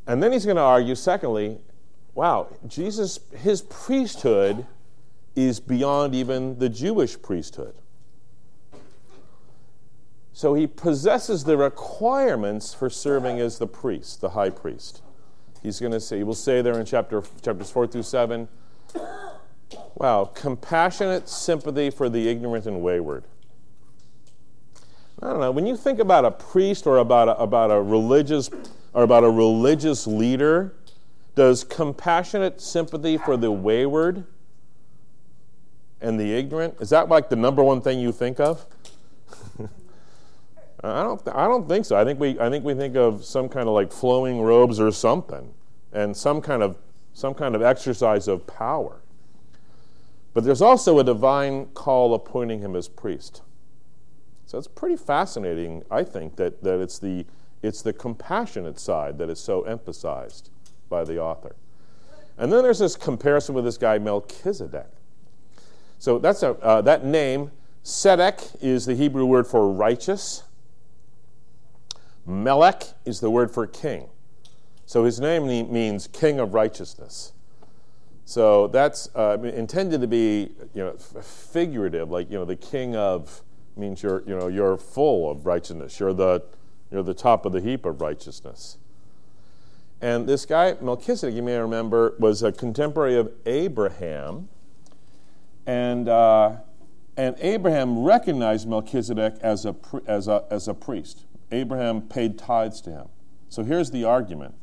And 0.07 0.23
then 0.23 0.33
he's 0.33 0.45
going 0.45 0.57
to 0.57 0.63
argue, 0.63 0.95
secondly, 0.95 1.59
wow, 2.15 2.49
Jesus, 2.67 3.21
his 3.37 3.63
priesthood 3.63 4.67
is 5.37 5.61
beyond 5.61 6.15
even 6.15 6.59
the 6.59 6.69
Jewish 6.69 7.21
priesthood. 7.21 7.75
So 10.33 10.55
he 10.55 10.67
possesses 10.67 11.45
the 11.45 11.57
requirements 11.57 12.73
for 12.73 12.89
serving 12.89 13.41
as 13.41 13.59
the 13.59 13.67
priest, 13.67 14.21
the 14.21 14.31
high 14.31 14.51
priest. 14.51 15.03
He's 15.63 15.81
going 15.81 15.93
to 15.93 16.01
say, 16.01 16.19
he 16.19 16.23
will 16.23 16.35
say 16.35 16.63
there 16.63 16.79
in 16.79 16.87
chapter, 16.87 17.23
chapters 17.43 17.71
4 17.71 17.89
through 17.89 18.05
7, 18.05 18.49
wow, 19.97 20.31
compassionate 20.35 21.29
sympathy 21.29 21.91
for 21.91 22.09
the 22.09 22.29
ignorant 22.29 22.67
and 22.67 22.81
wayward. 22.81 23.25
I 25.21 25.27
don't 25.31 25.41
know, 25.41 25.51
when 25.51 25.67
you 25.67 25.77
think 25.77 25.99
about 25.99 26.25
a 26.25 26.31
priest 26.31 26.87
or 26.87 26.99
about 26.99 27.29
a, 27.29 27.37
about 27.39 27.71
a 27.71 27.83
religious 27.83 28.51
or 28.93 29.03
about 29.03 29.25
a 29.25 29.31
religious 29.31 30.07
leader, 30.07 30.75
does 31.35 31.65
compassionate 31.65 32.61
sympathy 32.61 33.17
for 33.17 33.37
the 33.37 33.51
wayward 33.51 34.25
and 36.01 36.19
the 36.19 36.35
ignorant, 36.35 36.75
is 36.81 36.91
that 36.91 37.09
like 37.09 37.29
the 37.29 37.37
number 37.37 37.63
one 37.63 37.81
thing 37.81 37.99
you 37.99 38.13
think 38.13 38.39
of? 38.39 38.65
I 40.85 41.03
don't, 41.03 41.25
th- 41.25 41.37
I 41.37 41.49
don't 41.49 41.69
think 41.69 41.85
so. 41.85 41.97
I 41.97 42.05
think, 42.05 42.21
we, 42.21 42.39
I 42.39 42.49
think 42.49 42.65
we 42.65 42.75
think 42.75 42.97
of 42.97 43.25
some 43.25 43.49
kind 43.49 43.69
of 43.69 43.75
like 43.75 43.93
flowing 43.93 44.41
robes 44.41 44.79
or 44.79 44.93
something, 44.93 45.53
and 45.93 46.17
some 46.17 46.41
kind 46.41 46.63
of, 46.63 46.77
some 47.13 47.35
kind 47.35 47.57
of 47.57 47.63
exercise 47.63 48.29
of 48.29 48.47
power. 48.47 49.01
But 50.35 50.45
there's 50.45 50.63
also 50.63 51.01
a 51.01 51.05
divine 51.05 51.67
call 51.67 52.15
appointing 52.15 52.61
him 52.61 52.77
as 52.77 52.87
priest. 52.87 53.43
So 54.49 54.57
it's 54.57 54.67
pretty 54.67 54.97
fascinating, 54.97 55.85
I 55.91 56.03
think, 56.03 56.37
that, 56.37 56.63
that 56.63 56.81
it's, 56.81 56.99
the, 56.99 57.27
it's 57.63 57.83
the 57.83 57.93
compassionate 57.93 58.81
side 58.81 59.19
that 59.19 59.29
is 59.29 59.39
so 59.39 59.61
emphasized 59.65 60.49
by 60.89 61.05
the 61.05 61.21
author. 61.21 61.55
And 62.39 62.51
then 62.51 62.63
there's 62.63 62.79
this 62.79 62.97
comparison 62.97 63.55
with 63.55 63.67
this 63.67 63.77
guy, 63.77 63.99
Melchizedek. 63.99 64.87
So 65.99 66.19
that's 66.19 66.43
a, 66.43 66.53
uh, 66.63 66.81
that 66.81 67.05
name, 67.05 67.51
Sedek, 67.85 68.57
is 68.63 68.87
the 68.87 68.95
Hebrew 68.95 69.27
word 69.27 69.47
for 69.47 69.71
righteous. 69.71 70.45
Melech 72.25 72.85
is 73.05 73.21
the 73.21 73.31
word 73.31 73.51
for 73.51 73.67
king. 73.67 74.09
So 74.87 75.05
his 75.05 75.21
name 75.21 75.47
means 75.71 76.07
king 76.07 76.41
of 76.41 76.55
righteousness. 76.55 77.35
So 78.25 78.69
that's 78.69 79.11
uh, 79.15 79.37
intended 79.43 80.01
to 80.01 80.07
be, 80.07 80.53
you 80.73 80.85
know, 80.85 80.93
figurative, 80.93 82.11
like 82.11 82.31
you 82.31 82.39
know, 82.39 82.47
the 82.47 82.57
king 82.57 82.97
of 82.97 83.43
means 83.79 84.03
you're, 84.03 84.23
you 84.27 84.37
know, 84.39 84.49
you're 84.49 84.77
full 84.77 85.31
of 85.31 85.47
righteousness. 85.47 85.99
You're 86.01 86.15
the, 86.15 86.43
you're 86.91 87.03
the 87.03 87.15
top 87.15 87.47
of 87.47 87.53
the 87.53 87.61
heap 87.61 87.85
of 87.85 88.01
righteousness. 88.01 88.79
And 90.01 90.29
this 90.29 90.47
guy, 90.47 90.77
Melchizedek, 90.81 91.35
you 91.35 91.43
may 91.43 91.59
remember, 91.59 92.15
was 92.19 92.43
a 92.43 92.53
contemporary 92.53 93.17
of 93.17 93.33
Abraham. 93.47 94.49
And, 95.67 96.09
uh, 96.09 96.57
and 97.17 97.37
Abraham 97.41 98.05
recognized 98.05 98.69
Melchizedek 98.69 99.35
as 99.41 99.65
a, 99.65 99.75
as, 100.07 100.29
a, 100.29 100.45
as 100.51 100.69
a 100.69 100.75
priest. 100.75 101.25
Abraham 101.51 102.03
paid 102.03 102.39
tithes 102.39 102.81
to 102.83 102.91
him. 102.91 103.09
So 103.49 103.65
here's 103.65 103.91
the 103.91 104.05
argument 104.05 104.55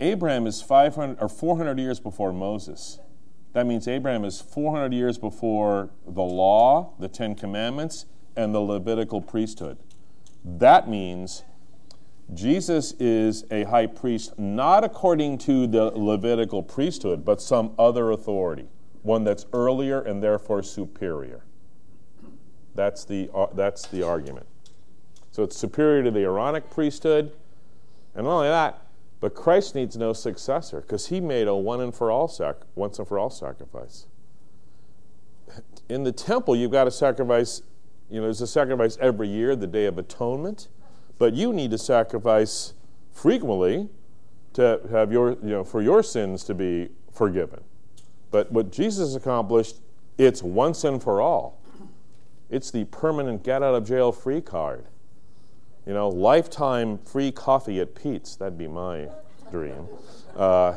Abraham 0.00 0.46
is 0.46 0.60
500 0.60 1.18
or 1.20 1.28
400 1.28 1.78
years 1.78 2.00
before 2.00 2.32
Moses. 2.32 2.98
That 3.54 3.66
means 3.66 3.88
Abraham 3.88 4.24
is 4.24 4.40
400 4.40 4.92
years 4.92 5.16
before 5.16 5.88
the 6.06 6.22
law, 6.22 6.92
the 6.98 7.08
Ten 7.08 7.34
Commandments, 7.34 8.04
and 8.36 8.54
the 8.54 8.60
Levitical 8.60 9.20
priesthood. 9.20 9.78
That 10.44 10.88
means 10.88 11.42
Jesus 12.34 12.92
is 12.98 13.44
a 13.50 13.64
high 13.64 13.86
priest 13.86 14.38
not 14.38 14.84
according 14.84 15.38
to 15.38 15.66
the 15.66 15.84
Levitical 15.84 16.62
priesthood, 16.62 17.24
but 17.24 17.40
some 17.40 17.72
other 17.78 18.10
authority, 18.10 18.68
one 19.02 19.24
that's 19.24 19.46
earlier 19.52 20.00
and 20.00 20.22
therefore 20.22 20.62
superior. 20.62 21.44
That's 22.74 23.04
the, 23.04 23.30
uh, 23.34 23.46
that's 23.54 23.86
the 23.86 24.02
argument. 24.02 24.46
So 25.30 25.42
it's 25.42 25.56
superior 25.56 26.02
to 26.04 26.10
the 26.10 26.20
Aaronic 26.20 26.70
priesthood, 26.70 27.32
and 28.14 28.24
not 28.24 28.36
only 28.36 28.48
that, 28.48 28.82
but 29.20 29.34
Christ 29.34 29.74
needs 29.74 29.96
no 29.96 30.12
successor 30.12 30.80
because 30.80 31.08
he 31.08 31.20
made 31.20 31.48
a 31.48 31.54
one 31.54 31.80
and 31.80 31.94
for 31.94 32.10
all 32.10 32.28
sac- 32.28 32.66
once 32.74 32.98
and 32.98 33.08
for 33.08 33.18
all 33.18 33.30
sacrifice. 33.30 34.06
In 35.88 36.04
the 36.04 36.12
temple, 36.12 36.56
you've 36.56 36.70
got 36.70 36.84
to 36.84 36.90
sacrifice 36.90 37.62
you 38.10 38.16
know, 38.16 38.24
there's 38.24 38.40
a 38.40 38.46
sacrifice 38.46 38.96
every 39.00 39.28
year, 39.28 39.56
the 39.56 39.66
Day 39.66 39.86
of 39.86 39.98
Atonement, 39.98 40.68
but 41.18 41.34
you 41.34 41.52
need 41.52 41.70
to 41.72 41.78
sacrifice 41.78 42.74
frequently 43.12 43.88
to 44.52 44.80
have 44.90 45.12
your, 45.12 45.30
you 45.30 45.50
know, 45.50 45.64
for 45.64 45.82
your 45.82 46.02
sins 46.02 46.44
to 46.44 46.54
be 46.54 46.88
forgiven. 47.12 47.62
But 48.30 48.52
what 48.52 48.70
Jesus 48.70 49.14
accomplished, 49.14 49.76
it's 50.18 50.42
once 50.42 50.84
and 50.84 51.02
for 51.02 51.20
all. 51.20 51.60
It's 52.48 52.70
the 52.70 52.84
permanent 52.84 53.42
get 53.42 53.62
out 53.62 53.74
of 53.74 53.86
jail 53.86 54.12
free 54.12 54.40
card. 54.40 54.86
You 55.86 55.94
know, 55.94 56.08
lifetime 56.08 56.98
free 56.98 57.32
coffee 57.32 57.80
at 57.80 57.94
Pete's. 57.94 58.36
That'd 58.36 58.58
be 58.58 58.68
my 58.68 59.08
dream. 59.50 59.88
Uh, 60.36 60.76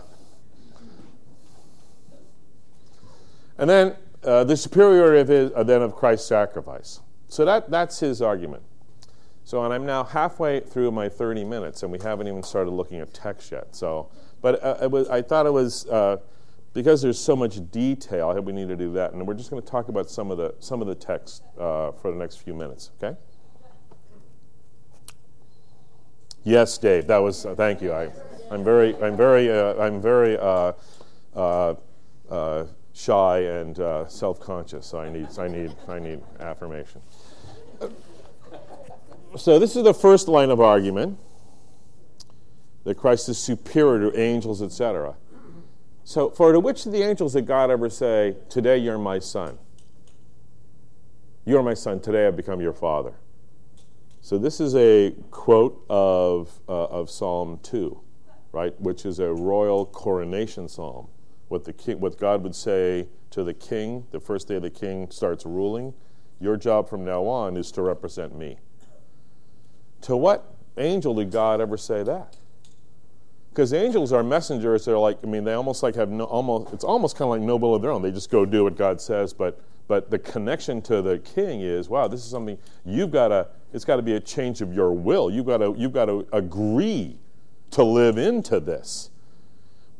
and 3.57 3.69
then 3.69 3.95
uh, 4.23 4.43
the 4.43 4.55
superiority 4.55 5.19
of 5.19 5.27
his, 5.27 5.51
uh, 5.55 5.63
then 5.63 5.81
of 5.81 5.95
Christ's 5.95 6.27
sacrifice. 6.27 7.01
So 7.29 7.45
that, 7.45 7.69
that's 7.69 7.99
his 7.99 8.21
argument. 8.21 8.63
So, 9.43 9.63
and 9.63 9.73
I'm 9.73 9.85
now 9.85 10.03
halfway 10.03 10.59
through 10.59 10.91
my 10.91 11.09
30 11.09 11.45
minutes, 11.45 11.83
and 11.83 11.91
we 11.91 11.99
haven't 11.99 12.27
even 12.27 12.43
started 12.43 12.71
looking 12.71 12.99
at 12.99 13.13
text 13.13 13.51
yet. 13.51 13.75
So, 13.75 14.11
but 14.41 14.63
uh, 14.63 14.89
was, 14.89 15.07
I 15.09 15.21
thought 15.21 15.45
it 15.45 15.53
was 15.53 15.87
uh, 15.87 16.17
because 16.73 17.01
there's 17.01 17.19
so 17.19 17.35
much 17.35 17.59
detail. 17.71 18.29
I 18.29 18.39
we 18.39 18.53
need 18.53 18.67
to 18.67 18.75
do 18.75 18.93
that, 18.93 19.13
and 19.13 19.27
we're 19.27 19.33
just 19.33 19.49
going 19.49 19.61
to 19.61 19.67
talk 19.67 19.89
about 19.89 20.09
some 20.09 20.29
of 20.29 20.37
the 20.37 20.53
some 20.59 20.81
of 20.81 20.87
the 20.87 20.95
text 20.95 21.43
uh, 21.57 21.91
for 21.93 22.11
the 22.11 22.17
next 22.17 22.37
few 22.37 22.53
minutes. 22.53 22.91
Okay. 23.01 23.17
Yes, 26.43 26.77
Dave. 26.77 27.07
That 27.07 27.17
was. 27.17 27.45
Uh, 27.45 27.55
thank 27.55 27.81
you. 27.81 27.91
I, 27.91 28.11
I'm 28.51 28.63
very. 28.63 28.95
I'm 29.01 29.17
very. 29.17 29.51
Uh, 29.51 29.73
I'm 29.75 30.01
very 30.01 30.37
uh, 30.37 30.73
shy 32.93 33.39
and 33.39 33.79
uh, 33.79 34.07
self-conscious. 34.07 34.85
So 34.85 34.99
I 34.99 35.09
need, 35.09 35.27
I 35.37 35.47
need, 35.47 35.75
I 35.87 35.99
need 35.99 36.21
affirmation. 36.39 37.01
So 39.37 39.59
this 39.59 39.75
is 39.75 39.83
the 39.83 39.93
first 39.93 40.27
line 40.27 40.49
of 40.49 40.59
argument 40.59 41.17
that 42.83 42.95
Christ 42.95 43.29
is 43.29 43.37
superior 43.37 44.09
to 44.09 44.19
angels, 44.19 44.61
etc. 44.61 45.15
So, 46.03 46.31
for 46.31 46.51
to 46.51 46.59
which 46.59 46.87
of 46.87 46.91
the 46.91 47.03
angels 47.03 47.33
did 47.33 47.45
God 47.45 47.69
ever 47.69 47.87
say, 47.87 48.35
Today 48.49 48.77
you're 48.77 48.97
my 48.97 49.19
son? 49.19 49.59
You're 51.45 51.61
my 51.61 51.75
son, 51.75 51.99
today 51.99 52.25
I've 52.25 52.35
become 52.35 52.61
your 52.61 52.73
father. 52.73 53.13
So, 54.21 54.39
this 54.39 54.59
is 54.59 54.75
a 54.75 55.11
quote 55.29 55.85
of, 55.87 56.59
uh, 56.67 56.85
of 56.85 57.11
Psalm 57.11 57.59
2, 57.61 57.99
right, 58.51 58.81
which 58.81 59.05
is 59.05 59.19
a 59.19 59.31
royal 59.31 59.85
coronation 59.85 60.67
psalm. 60.67 61.09
What, 61.49 61.65
the 61.65 61.73
king, 61.73 61.99
what 61.99 62.17
God 62.17 62.43
would 62.43 62.55
say 62.55 63.07
to 63.31 63.43
the 63.43 63.53
king 63.53 64.05
the 64.11 64.19
first 64.19 64.47
day 64.47 64.57
the 64.59 64.69
king 64.69 65.11
starts 65.11 65.45
ruling 65.45 65.93
your 66.39 66.55
job 66.57 66.89
from 66.89 67.03
now 67.03 67.25
on 67.25 67.57
is 67.57 67.71
to 67.73 67.81
represent 67.81 68.35
me. 68.35 68.57
To 70.01 70.15
what 70.15 70.53
angel 70.77 71.13
did 71.13 71.31
God 71.31 71.59
ever 71.59 71.77
say 71.77 72.03
that? 72.03 72.37
Because 73.49 73.73
angels 73.73 74.13
are 74.13 74.23
messengers. 74.23 74.85
They're 74.85 74.97
like, 74.97 75.17
I 75.23 75.27
mean, 75.27 75.43
they 75.43 75.53
almost 75.53 75.83
like 75.83 75.95
have 75.95 76.09
no, 76.09 76.23
almost. 76.25 76.73
It's 76.73 76.83
almost 76.83 77.17
kind 77.17 77.27
of 77.27 77.31
like 77.31 77.41
no 77.41 77.73
of 77.73 77.81
their 77.81 77.91
own. 77.91 78.01
They 78.01 78.11
just 78.11 78.29
go 78.29 78.45
do 78.45 78.63
what 78.63 78.77
God 78.77 79.01
says. 79.01 79.33
But 79.33 79.59
but 79.87 80.11
the 80.11 80.19
connection 80.19 80.83
to 80.83 81.01
the 81.01 81.17
King 81.17 81.61
is, 81.61 81.89
wow, 81.89 82.07
this 82.07 82.23
is 82.23 82.29
something 82.29 82.57
you've 82.85 83.11
got 83.11 83.29
to. 83.29 83.47
It's 83.73 83.83
got 83.83 83.97
to 83.97 84.01
be 84.01 84.13
a 84.13 84.19
change 84.19 84.61
of 84.61 84.73
your 84.73 84.93
will. 84.93 85.29
You've 85.29 85.47
got 85.47 85.57
to 85.57 85.73
you've 85.75 85.93
got 85.93 86.05
to 86.05 86.25
agree 86.31 87.17
to 87.71 87.83
live 87.83 88.17
into 88.17 88.59
this. 88.59 89.09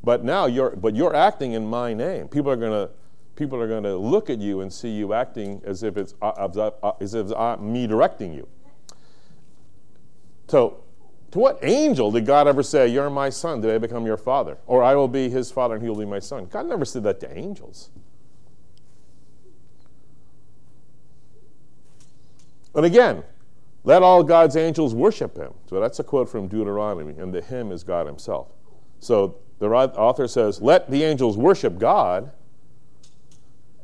But 0.04 0.24
now 0.24 0.46
you're 0.46 0.76
but 0.76 0.96
you're 0.96 1.16
acting 1.16 1.54
in 1.54 1.66
my 1.66 1.94
name. 1.94 2.28
People 2.28 2.52
are 2.52 2.56
going 2.56 2.72
to 2.72 2.94
people 3.36 3.60
are 3.62 3.82
to 3.82 3.98
look 3.98 4.30
at 4.30 4.40
you 4.40 4.62
and 4.62 4.72
see 4.72 4.90
you 4.90 5.14
acting 5.14 5.62
as 5.66 5.82
if 5.82 5.98
it's 5.98 6.14
uh, 6.22 6.28
uh, 6.28 6.92
as 7.00 7.14
if 7.14 7.32
uh, 7.32 7.58
me 7.58 7.88
directing 7.88 8.34
you. 8.34 8.48
So, 10.50 10.84
to 11.32 11.40
what 11.40 11.60
angel 11.62 12.12
did 12.12 12.26
God 12.26 12.48
ever 12.48 12.64
say, 12.64 12.88
You're 12.88 13.10
my 13.10 13.30
son, 13.30 13.62
did 13.62 13.72
I 13.72 13.78
become 13.78 14.06
your 14.06 14.18
father? 14.18 14.58
Or 14.68 14.84
I 14.84 14.96
will 14.96 15.08
be 15.08 15.30
his 15.30 15.52
father 15.52 15.76
and 15.76 15.84
he 15.84 15.90
will 15.90 15.98
be 15.98 16.06
my 16.06 16.20
son? 16.20 16.46
God 16.46 16.68
never 16.68 16.86
said 16.86 17.04
that 17.04 17.20
to 17.22 17.38
angels. 17.38 17.90
And 22.76 22.86
again, 22.86 23.24
let 23.84 24.04
all 24.04 24.24
God's 24.24 24.56
angels 24.56 24.94
worship 24.94 25.38
him. 25.38 25.54
So 25.68 25.80
that's 25.80 26.00
a 26.00 26.04
quote 26.04 26.30
from 26.30 26.48
Deuteronomy, 26.48 27.18
and 27.18 27.34
the 27.34 27.42
him 27.42 27.72
is 27.72 27.84
God 27.84 28.06
himself. 28.06 28.48
So 29.00 29.38
the 29.60 29.68
author 29.68 30.28
says, 30.28 30.62
Let 30.62 30.90
the 30.90 31.04
angels 31.04 31.38
worship 31.38 31.78
God. 31.78 32.32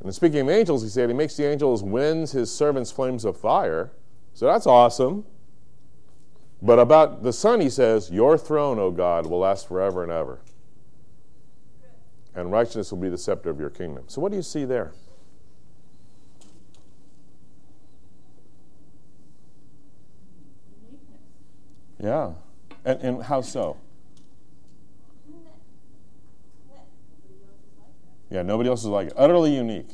And 0.02 0.14
speaking 0.14 0.42
of 0.42 0.50
angels, 0.50 0.84
he 0.84 0.90
said 0.90 1.10
he 1.10 1.16
makes 1.16 1.36
the 1.36 1.46
angels 1.46 1.84
winds, 1.84 2.32
his 2.32 2.54
servants 2.54 2.92
flames 2.92 3.26
of 3.26 3.38
fire. 3.38 3.92
So 4.34 4.46
that's 4.46 4.68
awesome. 4.68 5.26
But 6.62 6.80
about 6.80 7.24
the 7.24 7.34
Son, 7.34 7.60
he 7.60 7.70
says, 7.70 8.10
Your 8.12 8.38
throne, 8.38 8.80
O 8.80 8.92
God, 8.92 9.26
will 9.26 9.40
last 9.40 9.68
forever 9.68 10.04
and 10.04 10.12
ever. 10.12 10.40
And 12.34 12.52
righteousness 12.52 12.92
will 12.92 13.00
be 13.00 13.10
the 13.10 13.18
scepter 13.18 13.50
of 13.50 13.60
your 13.60 13.70
kingdom. 13.70 14.06
So, 14.08 14.22
what 14.22 14.32
do 14.32 14.36
you 14.36 14.44
see 14.44 14.66
there? 14.66 14.92
Yeah. 22.00 22.34
And, 22.84 23.02
and 23.02 23.24
how 23.24 23.42
so? 23.42 23.78
Yeah, 28.30 28.42
nobody 28.42 28.70
else 28.70 28.82
is 28.82 28.88
like 28.88 29.08
it. 29.08 29.14
Utterly 29.16 29.56
unique. 29.56 29.90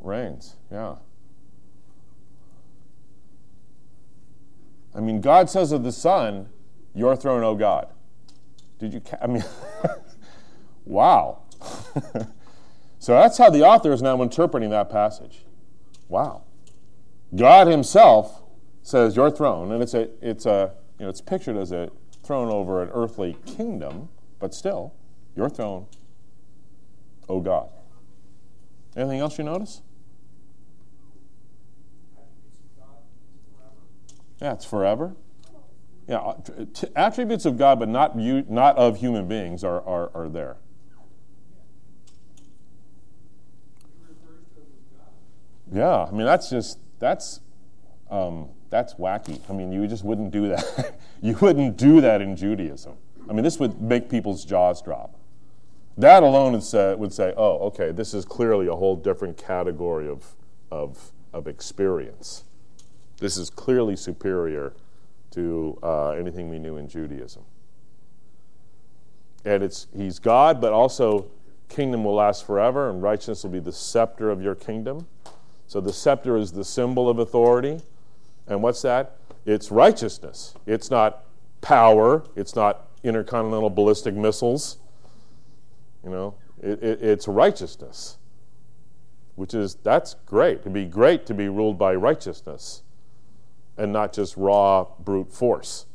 Reigns, 0.00 0.56
yeah. 0.70 0.96
I 4.94 5.00
mean, 5.00 5.20
God 5.20 5.48
says 5.48 5.72
of 5.72 5.84
the 5.84 5.92
Son, 5.92 6.48
Your 6.94 7.16
throne, 7.16 7.42
O 7.42 7.54
God. 7.54 7.88
Did 8.78 8.92
you, 8.92 9.00
ca- 9.00 9.18
I 9.22 9.26
mean, 9.26 9.44
wow. 10.84 11.42
so 12.98 13.12
that's 13.12 13.38
how 13.38 13.48
the 13.48 13.62
author 13.62 13.92
is 13.92 14.02
now 14.02 14.20
interpreting 14.20 14.70
that 14.70 14.90
passage. 14.90 15.44
Wow. 16.08 16.42
God 17.34 17.68
Himself 17.68 18.42
says, 18.82 19.16
Your 19.16 19.30
throne, 19.30 19.72
and 19.72 19.82
it's 19.82 19.94
a, 19.94 20.08
it's 20.20 20.44
a, 20.44 20.74
you 20.98 21.04
know, 21.04 21.10
it's 21.10 21.20
pictured 21.20 21.56
as 21.56 21.72
a 21.72 21.90
throne 22.22 22.48
over 22.48 22.82
an 22.82 22.90
earthly 22.92 23.36
kingdom, 23.46 24.08
but 24.38 24.54
still, 24.54 24.94
your 25.36 25.48
throne, 25.48 25.86
O 27.32 27.40
God. 27.40 27.70
Anything 28.94 29.20
else 29.20 29.38
you 29.38 29.44
notice? 29.44 29.80
Yeah, 34.38 34.52
it's 34.52 34.66
forever. 34.66 35.16
Yeah, 36.06 36.18
uh, 36.18 36.34
t- 36.74 36.88
attributes 36.94 37.46
of 37.46 37.56
God, 37.56 37.78
but 37.78 37.88
not 37.88 38.18
you, 38.18 38.44
not 38.50 38.76
of 38.76 38.98
human 38.98 39.28
beings, 39.28 39.64
are, 39.64 39.80
are, 39.86 40.10
are 40.14 40.28
there. 40.28 40.58
Yeah, 45.72 46.04
I 46.04 46.10
mean 46.10 46.26
that's 46.26 46.50
just 46.50 46.78
that's 46.98 47.40
um, 48.10 48.50
that's 48.68 48.94
wacky. 48.96 49.40
I 49.48 49.54
mean, 49.54 49.72
you 49.72 49.86
just 49.86 50.04
wouldn't 50.04 50.32
do 50.32 50.48
that. 50.48 50.96
you 51.22 51.34
wouldn't 51.40 51.78
do 51.78 52.02
that 52.02 52.20
in 52.20 52.36
Judaism. 52.36 52.92
I 53.30 53.32
mean, 53.32 53.42
this 53.42 53.58
would 53.58 53.80
make 53.80 54.10
people's 54.10 54.44
jaws 54.44 54.82
drop. 54.82 55.16
That 55.98 56.22
alone 56.22 56.52
would 56.52 56.62
say, 56.62 56.94
would 56.94 57.12
say 57.12 57.34
oh, 57.36 57.58
okay, 57.66 57.92
this 57.92 58.14
is 58.14 58.24
clearly 58.24 58.66
a 58.66 58.74
whole 58.74 58.96
different 58.96 59.36
category 59.36 60.08
of, 60.08 60.34
of, 60.70 61.12
of 61.32 61.46
experience. 61.46 62.44
This 63.18 63.36
is 63.36 63.50
clearly 63.50 63.96
superior 63.96 64.72
to 65.32 65.78
uh, 65.82 66.10
anything 66.10 66.48
we 66.48 66.58
knew 66.58 66.76
in 66.76 66.88
Judaism. 66.88 67.42
And 69.44 69.62
it's, 69.62 69.86
he's 69.96 70.18
God, 70.18 70.60
but 70.60 70.72
also 70.72 71.26
kingdom 71.68 72.04
will 72.04 72.14
last 72.14 72.46
forever, 72.46 72.90
and 72.90 73.02
righteousness 73.02 73.44
will 73.44 73.50
be 73.50 73.60
the 73.60 73.72
scepter 73.72 74.30
of 74.30 74.42
your 74.42 74.54
kingdom. 74.54 75.06
So 75.66 75.80
the 75.80 75.92
scepter 75.92 76.36
is 76.36 76.52
the 76.52 76.64
symbol 76.64 77.08
of 77.08 77.18
authority. 77.18 77.80
And 78.46 78.62
what's 78.62 78.82
that? 78.82 79.16
It's 79.46 79.70
righteousness. 79.70 80.54
It's 80.66 80.90
not 80.90 81.24
power. 81.60 82.24
It's 82.36 82.54
not 82.54 82.88
intercontinental 83.02 83.70
ballistic 83.70 84.14
missiles. 84.14 84.78
You 86.04 86.10
know, 86.10 86.34
it, 86.60 86.82
it, 86.82 87.02
it's 87.02 87.28
righteousness, 87.28 88.18
which 89.36 89.54
is, 89.54 89.76
that's 89.76 90.14
great. 90.26 90.60
It'd 90.60 90.72
be 90.72 90.84
great 90.84 91.26
to 91.26 91.34
be 91.34 91.48
ruled 91.48 91.78
by 91.78 91.94
righteousness 91.94 92.82
and 93.76 93.92
not 93.92 94.12
just 94.12 94.36
raw 94.36 94.86
brute 95.00 95.32
force. 95.32 95.86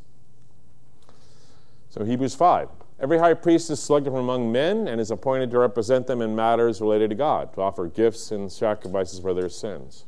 So, 1.90 2.04
Hebrews 2.04 2.36
5. 2.36 2.70
Every 3.00 3.20
high 3.20 3.36
priest 3.36 3.70
is 3.70 3.80
selected 3.82 4.10
from 4.10 4.22
among 4.22 4.52
men 4.52 4.88
and 4.88 5.00
is 5.00 5.12
appointed 5.12 5.52
to 5.52 5.60
represent 5.60 6.08
them 6.08 6.22
in 6.22 6.36
matters 6.36 6.82
related 6.82 7.12
to 7.12 7.16
God, 7.16 7.54
to 7.54 7.62
offer 7.62 7.88
gifts 7.88 8.32
and 8.32 8.52
sacrifices 8.52 9.20
for 9.20 9.36
their 9.36 9.50
sins. 9.50 10.06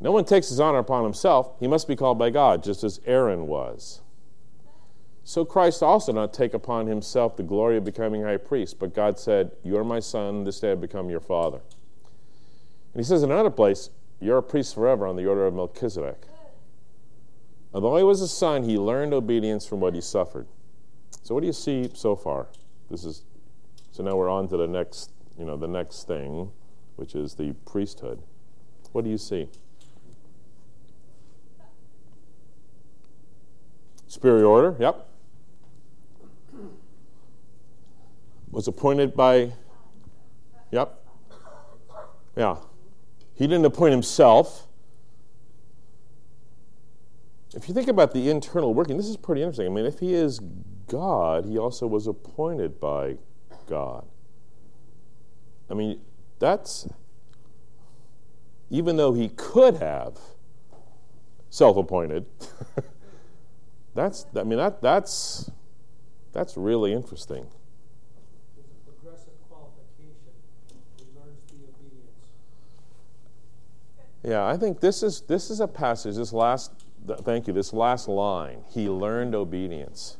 No 0.00 0.12
one 0.12 0.24
takes 0.24 0.48
his 0.48 0.60
honor 0.60 0.78
upon 0.78 1.04
himself. 1.04 1.58
He 1.58 1.66
must 1.66 1.88
be 1.88 1.96
called 1.96 2.18
by 2.18 2.30
God, 2.30 2.62
just 2.62 2.84
as 2.84 3.00
Aaron 3.06 3.46
was. 3.46 4.02
So 5.28 5.44
Christ 5.44 5.82
also 5.82 6.10
not 6.10 6.32
take 6.32 6.54
upon 6.54 6.86
himself 6.86 7.36
the 7.36 7.42
glory 7.42 7.76
of 7.76 7.84
becoming 7.84 8.22
high 8.22 8.38
priest, 8.38 8.78
but 8.78 8.94
God 8.94 9.18
said, 9.18 9.50
You 9.62 9.76
are 9.76 9.84
my 9.84 10.00
son, 10.00 10.44
this 10.44 10.58
day 10.58 10.72
I 10.72 10.74
become 10.74 11.10
your 11.10 11.20
father. 11.20 11.60
And 12.94 12.98
he 12.98 13.04
says 13.04 13.22
in 13.22 13.30
another 13.30 13.50
place, 13.50 13.90
You're 14.20 14.38
a 14.38 14.42
priest 14.42 14.74
forever 14.74 15.06
on 15.06 15.16
the 15.16 15.26
order 15.26 15.46
of 15.46 15.52
Melchizedek. 15.52 16.22
Although 17.74 17.98
he 17.98 18.04
was 18.04 18.22
a 18.22 18.26
son, 18.26 18.62
he 18.62 18.78
learned 18.78 19.12
obedience 19.12 19.66
from 19.66 19.80
what 19.80 19.94
he 19.94 20.00
suffered. 20.00 20.46
So 21.22 21.34
what 21.34 21.42
do 21.42 21.46
you 21.46 21.52
see 21.52 21.90
so 21.92 22.16
far? 22.16 22.46
This 22.90 23.04
is 23.04 23.24
so 23.92 24.02
now 24.02 24.16
we're 24.16 24.30
on 24.30 24.48
to 24.48 24.56
the 24.56 24.66
next, 24.66 25.10
you 25.38 25.44
know, 25.44 25.58
the 25.58 25.68
next 25.68 26.06
thing, 26.06 26.50
which 26.96 27.14
is 27.14 27.34
the 27.34 27.52
priesthood. 27.66 28.22
What 28.92 29.04
do 29.04 29.10
you 29.10 29.18
see? 29.18 29.50
Superior 34.06 34.46
order, 34.46 34.74
yep. 34.80 35.04
Was 38.50 38.68
appointed 38.68 39.14
by, 39.14 39.52
yep. 40.70 41.04
Yeah. 42.36 42.56
He 43.34 43.46
didn't 43.46 43.64
appoint 43.64 43.92
himself. 43.92 44.66
If 47.54 47.68
you 47.68 47.74
think 47.74 47.88
about 47.88 48.12
the 48.12 48.30
internal 48.30 48.74
working, 48.74 48.96
this 48.96 49.06
is 49.06 49.16
pretty 49.16 49.42
interesting. 49.42 49.66
I 49.66 49.70
mean, 49.70 49.86
if 49.86 49.98
he 49.98 50.14
is 50.14 50.40
God, 50.86 51.44
he 51.44 51.58
also 51.58 51.86
was 51.86 52.06
appointed 52.06 52.80
by 52.80 53.16
God. 53.68 54.06
I 55.70 55.74
mean, 55.74 56.00
that's, 56.38 56.88
even 58.70 58.96
though 58.96 59.12
he 59.12 59.28
could 59.30 59.76
have 59.76 60.18
self 61.50 61.76
appointed, 61.76 62.26
That's, 63.98 64.26
I 64.36 64.44
mean, 64.44 64.58
that, 64.58 64.80
that's, 64.80 65.50
that's 66.32 66.56
really 66.56 66.92
interesting. 66.92 67.48
Yeah, 74.22 74.46
I 74.46 74.56
think 74.56 74.80
this 74.80 75.02
is 75.02 75.22
this 75.22 75.50
is 75.50 75.60
a 75.60 75.68
passage. 75.68 76.16
This 76.16 76.32
last, 76.32 76.72
thank 77.22 77.46
you. 77.46 77.52
This 77.52 77.72
last 77.72 78.08
line, 78.08 78.64
he 78.70 78.88
learned 78.88 79.34
obedience. 79.34 80.16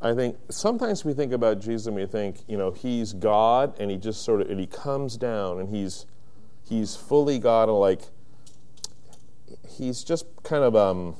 I 0.00 0.14
think 0.14 0.36
sometimes 0.50 1.04
we 1.04 1.14
think 1.14 1.32
about 1.32 1.60
Jesus 1.60 1.86
and 1.86 1.96
we 1.96 2.06
think, 2.06 2.44
you 2.46 2.58
know, 2.58 2.70
he's 2.72 3.12
God 3.14 3.74
and 3.80 3.90
he 3.90 3.96
just 3.96 4.22
sort 4.22 4.42
of 4.42 4.50
and 4.50 4.60
he 4.60 4.66
comes 4.66 5.16
down 5.16 5.58
and 5.58 5.74
he's 5.74 6.06
he's 6.68 6.94
fully 6.94 7.38
God 7.38 7.68
and 7.68 7.78
like 7.78 8.02
he's 9.68 10.04
just 10.04 10.26
kind 10.42 10.62
of 10.62 10.76
um 10.76 11.16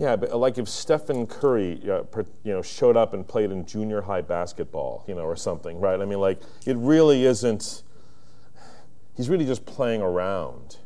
yeah, 0.00 0.16
but 0.16 0.34
like 0.34 0.56
if 0.56 0.66
Stephen 0.66 1.26
Curry, 1.26 1.78
uh, 1.90 2.04
you 2.42 2.54
know, 2.54 2.62
showed 2.62 2.96
up 2.96 3.12
and 3.12 3.28
played 3.28 3.50
in 3.50 3.66
junior 3.66 4.00
high 4.00 4.22
basketball, 4.22 5.04
you 5.06 5.14
know, 5.14 5.24
or 5.24 5.36
something, 5.36 5.78
right? 5.78 6.00
I 6.00 6.06
mean, 6.06 6.20
like 6.20 6.40
it 6.64 6.76
really 6.78 7.26
isn't. 7.26 7.82
He's 9.16 9.28
really 9.28 9.46
just 9.46 9.66
playing 9.66 10.02
around. 10.02 10.78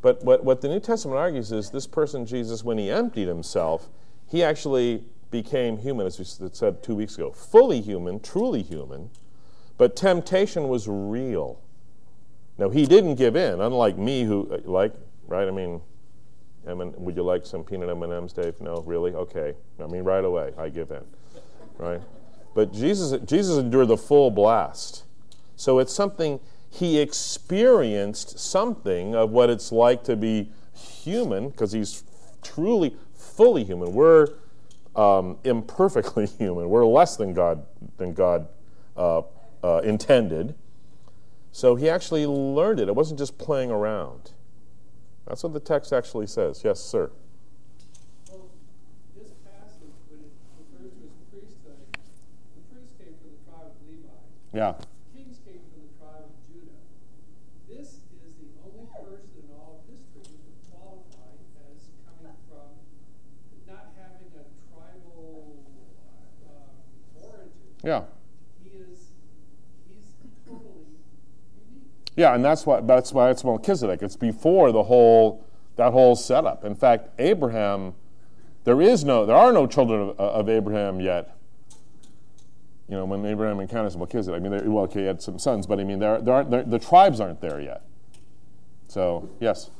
But 0.00 0.22
what, 0.24 0.44
what 0.44 0.60
the 0.60 0.68
New 0.68 0.80
Testament 0.80 1.18
argues 1.18 1.50
is 1.50 1.70
this 1.70 1.86
person, 1.86 2.24
Jesus, 2.24 2.62
when 2.62 2.78
he 2.78 2.90
emptied 2.90 3.26
himself, 3.26 3.88
he 4.26 4.42
actually 4.42 5.04
became 5.30 5.78
human, 5.78 6.06
as 6.06 6.18
we 6.18 6.24
said 6.24 6.82
two 6.82 6.94
weeks 6.94 7.16
ago, 7.16 7.32
fully 7.32 7.80
human, 7.80 8.20
truly 8.20 8.62
human, 8.62 9.10
but 9.76 9.96
temptation 9.96 10.68
was 10.68 10.88
real. 10.88 11.60
Now, 12.58 12.70
he 12.70 12.86
didn't 12.86 13.16
give 13.16 13.36
in, 13.36 13.60
unlike 13.60 13.98
me, 13.98 14.24
who, 14.24 14.48
uh, 14.52 14.58
like, 14.64 14.92
right? 15.26 15.46
I 15.46 15.50
mean, 15.50 15.80
M- 16.68 16.92
would 16.96 17.16
you 17.16 17.22
like 17.22 17.46
some 17.46 17.64
peanut 17.64 17.88
M&Ms, 17.88 18.32
Dave? 18.32 18.60
No, 18.60 18.82
really? 18.82 19.12
Okay. 19.14 19.54
I 19.80 19.86
mean, 19.86 20.04
right 20.04 20.24
away, 20.24 20.52
I 20.58 20.68
give 20.68 20.90
in, 20.90 21.02
right? 21.78 22.00
But 22.54 22.72
Jesus, 22.72 23.18
Jesus 23.24 23.56
endured 23.56 23.88
the 23.88 23.96
full 23.96 24.30
blast. 24.30 25.04
So 25.56 25.78
it's 25.78 25.92
something 25.92 26.40
he 26.70 26.98
experienced 26.98 28.38
something 28.38 29.14
of 29.14 29.30
what 29.30 29.50
it's 29.50 29.72
like 29.72 30.04
to 30.04 30.16
be 30.16 30.50
human 30.74 31.48
because 31.50 31.72
he's 31.72 32.04
truly, 32.42 32.96
fully 33.14 33.64
human. 33.64 33.92
We're 33.92 34.28
um, 34.94 35.38
imperfectly 35.44 36.26
human. 36.38 36.68
We're 36.68 36.86
less 36.86 37.16
than 37.16 37.32
God 37.32 37.64
than 37.96 38.12
God 38.12 38.48
uh, 38.96 39.22
uh, 39.62 39.80
intended. 39.84 40.54
So 41.52 41.74
he 41.74 41.88
actually 41.88 42.26
learned 42.26 42.80
it. 42.80 42.88
It 42.88 42.94
wasn't 42.94 43.18
just 43.18 43.38
playing 43.38 43.70
around. 43.70 44.32
That's 45.26 45.42
what 45.42 45.52
the 45.52 45.60
text 45.60 45.92
actually 45.92 46.26
says. 46.26 46.62
Yes, 46.64 46.80
sir. 46.80 47.10
Well, 48.30 48.48
this 49.16 49.32
passage, 49.44 49.92
when 50.08 50.24
it 50.24 50.32
refers 50.56 50.88
to 50.88 51.04
his 51.04 51.20
priesthood, 51.28 51.84
the 51.92 52.62
priests 52.72 52.96
came 52.96 53.12
from 53.20 53.36
the 53.36 53.40
tribe 53.44 53.68
of 53.68 53.80
Levi. 53.84 54.08
Yeah. 54.56 54.72
Kings 55.12 55.36
came 55.44 55.60
from 55.68 55.84
the 55.84 55.92
tribe 56.00 56.30
of 56.30 56.34
Judah. 56.48 56.80
This 57.68 58.00
is 58.00 58.32
the 58.40 58.50
only 58.64 58.88
person 58.88 59.36
in 59.36 59.52
all 59.52 59.82
of 59.82 59.84
history 59.84 60.24
who 60.24 60.36
could 60.48 60.62
qualify 60.72 61.28
as 61.76 61.92
coming 62.08 62.38
from 62.48 62.72
not 63.68 63.92
having 64.00 64.32
a 64.32 64.44
tribal 64.72 65.60
uh, 66.48 66.72
Yeah. 67.88 68.02
Yeah, 72.16 72.34
and 72.34 72.44
that's 72.44 72.66
why 72.66 72.82
that's 72.82 73.14
why 73.14 73.30
it's 73.30 73.42
Melchizedek. 73.42 74.02
It's 74.02 74.14
before 74.14 74.72
the 74.72 74.82
whole 74.82 75.42
that 75.76 75.92
whole 75.92 76.14
setup. 76.14 76.64
In 76.66 76.74
fact, 76.74 77.08
Abraham, 77.18 77.94
there 78.64 78.82
is 78.82 79.04
no, 79.04 79.24
there 79.24 79.36
are 79.36 79.54
no 79.54 79.66
children 79.66 80.10
of, 80.10 80.20
of 80.20 80.48
Abraham 80.50 81.00
yet. 81.00 81.34
You 82.90 82.96
know, 82.96 83.06
when 83.06 83.24
Abraham 83.24 83.58
encounters 83.58 83.96
Melchizedek, 83.96 84.38
I 84.38 84.46
mean, 84.46 84.70
well, 84.70 84.84
okay, 84.84 85.00
he 85.00 85.06
had 85.06 85.22
some 85.22 85.38
sons, 85.38 85.66
but 85.66 85.80
I 85.80 85.84
mean, 85.84 85.98
there, 85.98 86.20
there 86.20 86.34
aren't, 86.34 86.70
the 86.70 86.78
tribes 86.78 87.20
aren't 87.20 87.40
there 87.40 87.58
yet. 87.58 87.84
So, 88.88 89.30
yes. 89.40 89.70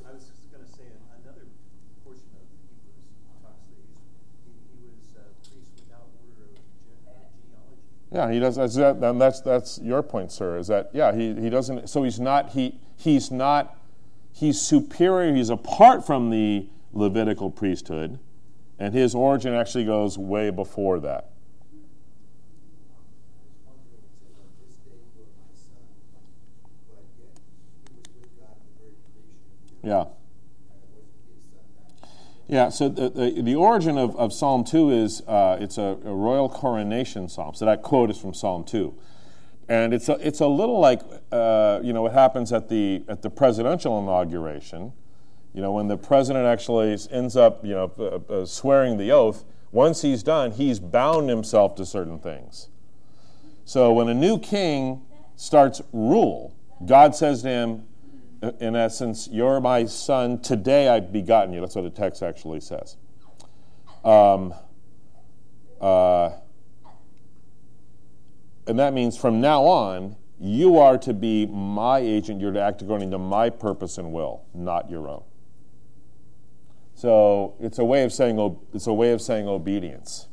Yeah, 8.11 8.31
he 8.31 8.39
does. 8.39 8.57
That's, 8.57 8.77
and 8.77 9.21
that's 9.21 9.41
that's 9.43 9.79
your 9.83 10.03
point, 10.03 10.33
sir. 10.33 10.57
Is 10.59 10.69
that 10.69 10.91
yeah? 10.93 11.15
He 11.15 11.35
he 11.35 11.51
doesn't. 11.51 11.89
So 11.89 12.03
he's 12.03 12.19
not. 12.19 12.51
He 12.51 12.81
he's 12.97 13.31
not. 13.31 13.77
He's 14.33 14.61
superior. 14.61 15.35
He's 15.35 15.51
apart 15.51 16.07
from 16.07 16.31
the 16.31 16.69
Levitical 16.93 17.51
priesthood, 17.51 18.19
and 18.79 18.95
his 18.95 19.15
origin 19.15 19.53
actually 19.53 19.85
goes 19.85 20.17
way 20.17 20.49
before 20.51 21.01
that. 21.01 21.31
Yeah. 29.83 30.05
Yeah, 32.49 32.71
so 32.71 32.89
the, 32.89 33.11
the, 33.11 33.43
the, 33.43 33.55
origin 33.55 33.99
of, 33.99 34.17
of 34.17 34.33
Psalm 34.33 34.65
2 34.65 34.91
is 34.91 35.21
uh, 35.29 35.59
it's 35.61 35.77
a, 35.77 35.99
a, 36.03 36.15
royal 36.15 36.49
coronation 36.49 37.29
psalm. 37.29 37.55
So 37.55 37.67
that 37.67 37.83
quote 37.83 38.09
is 38.09 38.19
from 38.19 38.33
Psalm 38.33 38.65
2. 38.65 38.95
And 39.69 39.93
it's 39.93 40.09
a, 40.09 40.15
it's 40.27 40.41
a 40.41 40.47
little 40.47 40.81
like, 40.81 41.03
uh, 41.31 41.81
you 41.83 41.93
know, 41.93 42.01
what 42.01 42.15
happens 42.15 42.51
at 42.55 42.71
the, 42.71 43.05
at 43.07 43.21
the 43.21 43.29
presidential 43.29 43.99
inauguration. 43.99 44.95
You 45.53 45.61
know, 45.61 45.73
when 45.73 45.89
the 45.89 45.99
president 45.99 46.47
actually 46.47 46.97
ends 47.11 47.37
up, 47.37 47.63
you 47.67 47.75
know, 47.75 48.25
uh, 48.31 48.47
swearing 48.47 48.97
the 48.97 49.13
oath, 49.13 49.45
once 49.71 50.01
he's 50.01 50.23
done, 50.23 50.53
he's 50.53 50.81
bound 50.81 51.29
himself 51.29 51.75
to 51.75 51.85
certain 51.85 52.19
things. 52.19 52.71
So 53.67 53.93
when 53.93 54.09
a 54.09 54.15
new 54.15 54.39
king 54.39 55.03
starts 55.37 55.83
rule, 55.93 56.57
God 56.87 57.15
says 57.15 57.43
to 57.43 57.49
him, 57.49 57.88
in 58.61 58.77
essence, 58.77 59.29
you're 59.31 59.61
my 59.61 59.85
son, 59.85 60.41
today 60.41 60.89
I've 60.89 61.13
begotten 61.13 61.53
you. 61.53 61.61
That's 61.61 61.75
what 61.75 61.83
the 61.83 61.91
text 61.91 62.23
actually 62.23 62.61
says. 62.61 62.97
Um, 64.05 64.55
uh, 65.81 66.31
and 68.67 68.79
that 68.79 68.93
means 68.93 69.17
from 69.17 69.41
now 69.41 69.65
on, 69.65 70.17
you 70.41 70.79
are 70.79 70.97
to 70.99 71.13
be 71.13 71.47
my 71.47 71.99
agent. 71.99 72.41
You're 72.41 72.53
to 72.53 72.61
act 72.61 72.81
according 72.83 73.11
to 73.11 73.19
my 73.19 73.51
purpose 73.51 73.99
and 73.99 74.13
will, 74.13 74.45
not 74.55 74.89
your 74.89 75.09
own. 75.09 75.25
So 76.95 77.55
it's 77.61 77.79
a 77.79 77.85
way 77.85 78.05
of 78.05 78.13
saying 78.13 78.59
it's 78.73 78.87
a 78.87 78.93
way 78.93 79.13
of 79.13 79.21
saying 79.21 79.49
obedience. 79.49 80.29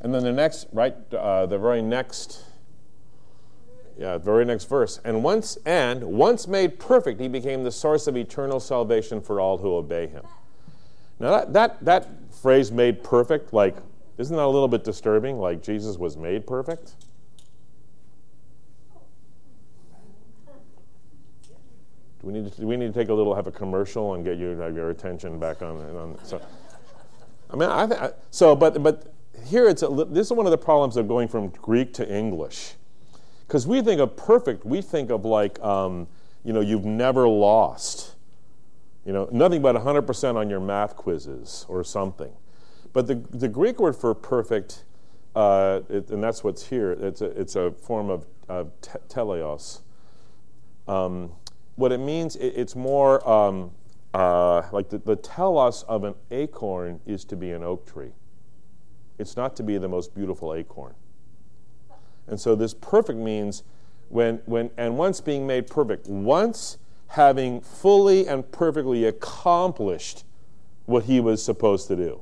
And 0.00 0.14
then 0.14 0.22
the 0.22 0.32
next, 0.32 0.68
right, 0.72 0.94
uh, 1.12 1.46
the 1.46 1.58
very 1.58 1.82
next 1.82 2.44
yeah, 3.98 4.16
very 4.16 4.44
next 4.44 4.64
verse. 4.66 5.00
And 5.04 5.24
once 5.24 5.58
and 5.66 6.04
once 6.04 6.46
made 6.46 6.78
perfect, 6.78 7.20
he 7.20 7.26
became 7.26 7.64
the 7.64 7.72
source 7.72 8.06
of 8.06 8.16
eternal 8.16 8.60
salvation 8.60 9.20
for 9.20 9.40
all 9.40 9.58
who 9.58 9.74
obey 9.74 10.06
him. 10.06 10.24
Now 11.18 11.32
that 11.32 11.52
that 11.52 11.84
that 11.84 12.08
phrase 12.30 12.70
made 12.70 13.02
perfect, 13.02 13.52
like, 13.52 13.76
isn't 14.16 14.34
that 14.34 14.44
a 14.44 14.46
little 14.46 14.68
bit 14.68 14.84
disturbing? 14.84 15.40
Like 15.40 15.64
Jesus 15.64 15.98
was 15.98 16.16
made 16.16 16.46
perfect? 16.46 16.94
Do 22.20 22.26
we 22.26 22.32
need 22.32 22.52
to, 22.52 22.66
we 22.66 22.76
need 22.76 22.92
to 22.94 23.00
take 23.00 23.08
a 23.08 23.14
little 23.14 23.34
have 23.34 23.48
a 23.48 23.52
commercial 23.52 24.14
and 24.14 24.24
get 24.24 24.38
you 24.38 24.50
your 24.74 24.90
attention 24.90 25.40
back 25.40 25.60
on 25.60 25.76
on 25.96 26.18
so 26.24 26.40
I 27.50 27.56
mean 27.56 27.68
I, 27.68 27.82
I 27.82 28.10
so 28.30 28.54
but 28.54 28.80
but 28.80 29.12
here 29.44 29.68
it's 29.68 29.82
a, 29.82 29.88
this 29.88 30.26
is 30.28 30.32
one 30.32 30.46
of 30.46 30.52
the 30.52 30.58
problems 30.58 30.96
of 30.96 31.08
going 31.08 31.26
from 31.26 31.48
Greek 31.48 31.92
to 31.94 32.08
English 32.08 32.74
because 33.48 33.66
we 33.66 33.80
think 33.80 33.98
of 33.98 34.14
perfect, 34.14 34.66
we 34.66 34.82
think 34.82 35.10
of 35.10 35.24
like, 35.24 35.58
um, 35.60 36.06
you 36.44 36.52
know, 36.52 36.60
you've 36.60 36.84
never 36.84 37.26
lost. 37.26 38.14
You 39.06 39.14
know, 39.14 39.26
nothing 39.32 39.62
but 39.62 39.74
100% 39.74 40.36
on 40.36 40.50
your 40.50 40.60
math 40.60 40.96
quizzes 40.96 41.64
or 41.66 41.82
something. 41.82 42.30
But 42.92 43.06
the, 43.06 43.14
the 43.14 43.48
Greek 43.48 43.80
word 43.80 43.96
for 43.96 44.14
perfect, 44.14 44.84
uh, 45.34 45.80
it, 45.88 46.10
and 46.10 46.22
that's 46.22 46.44
what's 46.44 46.66
here, 46.66 46.92
it's 46.92 47.22
a, 47.22 47.40
it's 47.40 47.56
a 47.56 47.70
form 47.70 48.10
of, 48.10 48.26
of 48.50 48.70
te- 48.82 48.98
teleos. 49.08 49.80
Um, 50.86 51.32
what 51.76 51.90
it 51.90 52.00
means, 52.00 52.36
it, 52.36 52.52
it's 52.54 52.76
more 52.76 53.26
um, 53.26 53.70
uh, 54.12 54.62
like 54.72 54.90
the, 54.90 54.98
the 54.98 55.16
telos 55.16 55.84
of 55.84 56.04
an 56.04 56.14
acorn 56.30 57.00
is 57.06 57.24
to 57.26 57.36
be 57.36 57.52
an 57.52 57.62
oak 57.62 57.90
tree. 57.90 58.12
It's 59.18 59.38
not 59.38 59.56
to 59.56 59.62
be 59.62 59.78
the 59.78 59.88
most 59.88 60.14
beautiful 60.14 60.52
acorn. 60.52 60.94
And 62.28 62.38
so 62.38 62.54
this 62.54 62.74
perfect 62.74 63.18
means 63.18 63.62
when, 64.08 64.36
when, 64.46 64.70
and 64.76 64.96
once 64.96 65.20
being 65.20 65.46
made 65.46 65.66
perfect, 65.66 66.06
once 66.06 66.78
having 67.08 67.60
fully 67.60 68.26
and 68.28 68.50
perfectly 68.52 69.04
accomplished 69.04 70.24
what 70.86 71.04
he 71.04 71.20
was 71.20 71.42
supposed 71.42 71.88
to 71.88 71.96
do. 71.96 72.20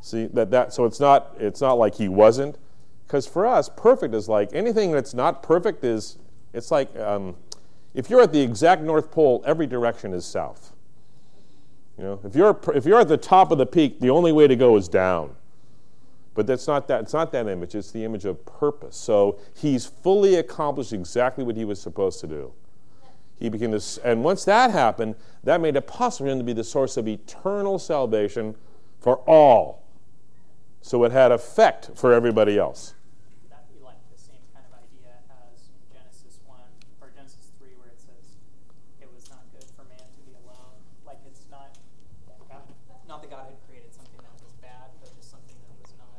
See 0.00 0.26
that 0.26 0.50
that 0.50 0.72
so 0.72 0.84
it's 0.84 0.98
not 0.98 1.36
it's 1.38 1.60
not 1.60 1.74
like 1.74 1.94
he 1.94 2.08
wasn't, 2.08 2.58
because 3.06 3.26
for 3.26 3.46
us 3.46 3.68
perfect 3.68 4.14
is 4.14 4.28
like 4.28 4.52
anything 4.52 4.90
that's 4.90 5.14
not 5.14 5.44
perfect 5.44 5.84
is 5.84 6.18
it's 6.52 6.72
like 6.72 6.94
um, 6.98 7.36
if 7.94 8.10
you're 8.10 8.20
at 8.20 8.32
the 8.32 8.40
exact 8.40 8.82
North 8.82 9.12
Pole, 9.12 9.44
every 9.46 9.66
direction 9.66 10.12
is 10.12 10.24
south. 10.24 10.72
You 11.98 12.04
know, 12.04 12.20
if 12.24 12.34
you're 12.34 12.58
if 12.74 12.84
you're 12.84 13.00
at 13.00 13.08
the 13.08 13.16
top 13.16 13.52
of 13.52 13.58
the 13.58 13.66
peak, 13.66 14.00
the 14.00 14.10
only 14.10 14.32
way 14.32 14.48
to 14.48 14.56
go 14.56 14.76
is 14.76 14.88
down. 14.88 15.36
But 16.34 16.46
that's 16.46 16.66
not 16.66 16.88
that, 16.88 17.02
it's 17.02 17.12
not 17.12 17.30
that 17.32 17.46
image, 17.46 17.74
it's 17.74 17.90
the 17.90 18.04
image 18.04 18.24
of 18.24 18.44
purpose. 18.46 18.96
So 18.96 19.38
he's 19.54 19.84
fully 19.86 20.36
accomplished 20.36 20.92
exactly 20.92 21.44
what 21.44 21.56
he 21.56 21.64
was 21.64 21.80
supposed 21.80 22.20
to 22.20 22.26
do. 22.26 22.52
He 23.38 23.48
became 23.48 23.72
this, 23.72 23.98
and 23.98 24.22
once 24.24 24.44
that 24.44 24.70
happened, 24.70 25.16
that 25.44 25.60
made 25.60 25.76
it 25.76 25.86
possible 25.86 26.26
for 26.26 26.32
him 26.32 26.38
to 26.38 26.44
be 26.44 26.52
the 26.52 26.64
source 26.64 26.96
of 26.96 27.08
eternal 27.08 27.78
salvation 27.78 28.54
for 29.00 29.16
all 29.26 29.82
So 30.80 31.04
it 31.04 31.12
had 31.12 31.32
effect 31.32 31.90
for 31.94 32.12
everybody 32.12 32.58
else. 32.58 32.94
Would 33.42 33.50
that 33.50 33.66
be 33.70 33.78
like 33.82 33.98
the 34.10 34.18
same 34.18 34.42
kind 34.54 34.66
of 34.66 34.78
idea 34.78 35.14
as 35.30 35.70
in 35.70 35.78
Genesis 35.94 36.42
1 36.46 36.58
or 37.02 37.10
Genesis 37.14 37.54
3 37.58 37.70
where 37.78 37.90
it 37.90 37.98
says 38.02 38.34
it 38.98 39.06
was 39.14 39.30
not 39.30 39.46
good 39.54 39.66
for 39.78 39.86
man 39.86 40.02
to 40.02 40.20
be 40.26 40.34
alone? 40.42 40.74
Like 41.06 41.22
it's 41.26 41.46
not, 41.50 41.70
God, 42.50 42.66
not 43.06 43.22
that 43.22 43.30
God 43.30 43.46
had 43.46 43.58
created 43.66 43.94
something 43.94 44.18
that 44.22 44.34
was 44.42 44.54
bad, 44.58 44.90
but 44.98 45.10
just 45.14 45.30
something 45.30 45.54
that 45.54 45.74
was 45.82 45.94
not 45.98 46.18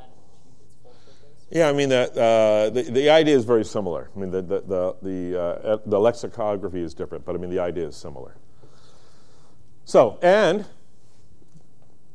kind 0.00 0.08
of 0.08 0.20
achieved 0.40 0.60
its 0.64 0.76
full 0.80 0.96
purpose? 1.04 1.45
Yeah, 1.56 1.70
I 1.70 1.72
mean 1.72 1.88
that 1.88 2.10
uh, 2.10 2.68
the 2.68 2.82
the 2.82 3.08
idea 3.08 3.34
is 3.34 3.46
very 3.46 3.64
similar. 3.64 4.10
I 4.14 4.18
mean 4.18 4.30
the 4.30 4.42
the 4.42 4.60
the 4.60 4.96
the, 5.00 5.40
uh, 5.40 5.78
the 5.86 5.98
lexicography 5.98 6.82
is 6.82 6.92
different, 6.92 7.24
but 7.24 7.34
I 7.34 7.38
mean 7.38 7.48
the 7.48 7.60
idea 7.60 7.86
is 7.86 7.96
similar. 7.96 8.36
So 9.86 10.18
and 10.20 10.66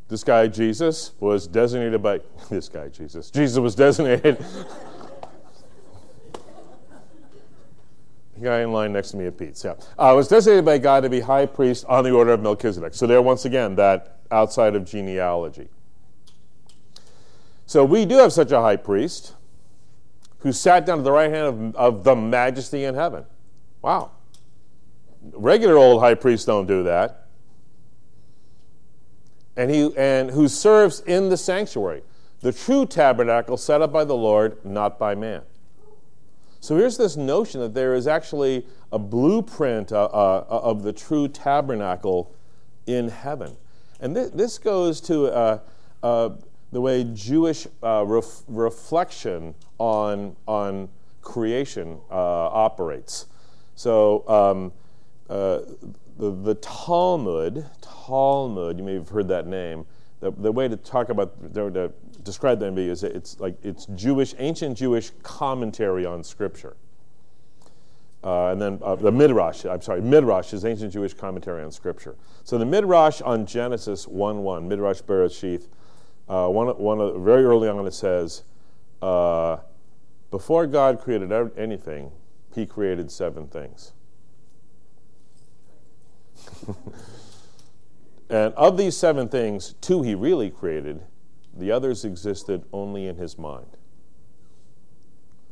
this 0.09 0.23
guy 0.23 0.45
Jesus 0.45 1.13
was 1.19 1.47
designated 1.47 2.03
by 2.03 2.19
this 2.51 2.69
guy 2.69 2.89
Jesus. 2.89 3.31
Jesus 3.31 3.57
was 3.57 3.73
designated. 3.73 4.37
the 8.35 8.41
guy 8.43 8.61
in 8.61 8.71
line 8.71 8.93
next 8.93 9.09
to 9.09 9.17
me 9.17 9.25
at 9.25 9.39
Pete's, 9.39 9.63
yeah, 9.63 9.73
uh, 9.97 10.13
was 10.15 10.27
designated 10.27 10.65
by 10.65 10.77
God 10.77 11.01
to 11.01 11.09
be 11.09 11.19
high 11.19 11.47
priest 11.47 11.83
on 11.89 12.03
the 12.03 12.11
order 12.11 12.33
of 12.33 12.41
Melchizedek. 12.41 12.93
So 12.93 13.07
there, 13.07 13.23
once 13.23 13.45
again, 13.45 13.73
that 13.77 14.19
outside 14.29 14.75
of 14.75 14.85
genealogy. 14.85 15.69
So 17.65 17.85
we 17.85 18.05
do 18.05 18.17
have 18.17 18.33
such 18.33 18.51
a 18.51 18.61
high 18.61 18.75
priest 18.75 19.35
who 20.39 20.51
sat 20.51 20.85
down 20.85 20.97
to 20.97 21.03
the 21.03 21.11
right 21.11 21.31
hand 21.31 21.47
of, 21.47 21.75
of 21.75 22.03
the 22.03 22.15
majesty 22.15 22.83
in 22.83 22.95
heaven. 22.95 23.25
Wow. 23.81 24.11
Regular 25.33 25.77
old 25.77 26.01
high 26.01 26.15
priests 26.15 26.45
don't 26.45 26.65
do 26.65 26.83
that. 26.83 27.27
And, 29.55 29.69
he, 29.69 29.95
and 29.95 30.31
who 30.31 30.47
serves 30.47 31.01
in 31.01 31.29
the 31.29 31.37
sanctuary, 31.37 32.01
the 32.39 32.51
true 32.51 32.85
tabernacle 32.85 33.57
set 33.57 33.81
up 33.81 33.91
by 33.91 34.03
the 34.03 34.15
Lord, 34.15 34.63
not 34.65 34.97
by 34.97 35.13
man. 35.13 35.43
So 36.59 36.75
here's 36.77 36.97
this 36.97 37.15
notion 37.17 37.61
that 37.61 37.73
there 37.73 37.93
is 37.93 38.07
actually 38.07 38.65
a 38.91 38.99
blueprint 38.99 39.91
uh, 39.91 40.05
uh, 40.05 40.45
of 40.49 40.83
the 40.83 40.93
true 40.93 41.27
tabernacle 41.27 42.33
in 42.87 43.09
heaven. 43.09 43.57
And 43.99 44.15
th- 44.15 44.31
this 44.33 44.57
goes 44.57 45.01
to 45.01 45.27
uh, 45.27 45.59
uh 46.01 46.29
the 46.71 46.81
way 46.81 47.03
Jewish 47.13 47.67
uh, 47.83 48.03
ref- 48.05 48.43
reflection 48.47 49.55
on, 49.77 50.35
on 50.47 50.89
creation 51.21 51.99
uh, 52.09 52.13
operates. 52.15 53.27
So 53.75 54.27
um, 54.27 54.71
the, 56.21 56.31
the 56.31 56.55
Talmud, 56.55 57.65
Talmud, 57.81 58.77
you 58.77 58.83
may 58.83 58.93
have 58.93 59.09
heard 59.09 59.27
that 59.29 59.47
name. 59.47 59.85
The, 60.19 60.31
the 60.31 60.51
way 60.51 60.67
to 60.67 60.77
talk 60.77 61.09
about, 61.09 61.53
to 61.55 61.91
describe 62.23 62.59
that 62.59 62.77
is 62.77 63.03
it's 63.03 63.39
like 63.39 63.55
it's 63.63 63.87
Jewish, 63.95 64.35
ancient 64.37 64.77
Jewish 64.77 65.11
commentary 65.23 66.05
on 66.05 66.23
Scripture. 66.23 66.75
Uh, 68.23 68.49
and 68.49 68.61
then 68.61 68.79
uh, 68.83 68.95
the 68.95 69.11
Midrash, 69.11 69.65
I'm 69.65 69.81
sorry, 69.81 69.99
Midrash 69.99 70.53
is 70.53 70.63
ancient 70.63 70.93
Jewish 70.93 71.15
commentary 71.15 71.63
on 71.63 71.71
Scripture. 71.71 72.15
So 72.43 72.59
the 72.59 72.65
Midrash 72.65 73.19
on 73.21 73.47
Genesis 73.47 74.07
1 74.07 74.43
1, 74.43 74.67
Midrash 74.67 75.01
Bereshith, 75.01 75.67
uh, 76.27 76.47
one, 76.47 76.67
one 76.77 77.23
very 77.23 77.43
early 77.43 77.67
on 77.67 77.85
it 77.85 77.93
says, 77.93 78.43
uh, 79.01 79.57
before 80.29 80.65
God 80.67 80.99
created 81.01 81.31
anything, 81.57 82.11
he 82.53 82.65
created 82.65 83.11
seven 83.11 83.47
things. 83.47 83.93
and 88.29 88.53
of 88.53 88.77
these 88.77 88.95
seven 88.95 89.27
things, 89.27 89.75
two 89.81 90.03
he 90.03 90.15
really 90.15 90.49
created, 90.49 91.01
the 91.53 91.71
others 91.71 92.05
existed 92.05 92.63
only 92.71 93.07
in 93.07 93.17
his 93.17 93.37
mind. 93.37 93.67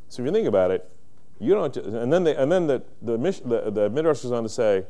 So 0.08 0.22
if 0.22 0.26
you 0.26 0.32
think 0.32 0.48
about 0.48 0.70
it, 0.70 0.90
you 1.38 1.54
don't. 1.54 1.74
And 1.76 2.12
then, 2.12 2.24
they, 2.24 2.34
and 2.34 2.50
then 2.50 2.66
the, 2.66 2.82
the, 3.00 3.16
the, 3.16 3.70
the 3.70 3.90
Midrash 3.90 4.22
goes 4.22 4.32
on 4.32 4.42
to 4.42 4.48
say, 4.48 4.84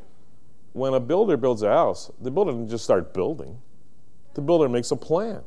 when 0.72 0.94
a 0.94 1.00
builder 1.00 1.36
builds 1.36 1.62
a 1.62 1.68
house, 1.68 2.10
the 2.20 2.30
builder 2.30 2.52
doesn't 2.52 2.68
just 2.68 2.84
start 2.84 3.12
building. 3.12 3.60
The 4.34 4.40
builder 4.40 4.68
makes 4.68 4.90
a 4.90 4.96
plan 4.96 5.42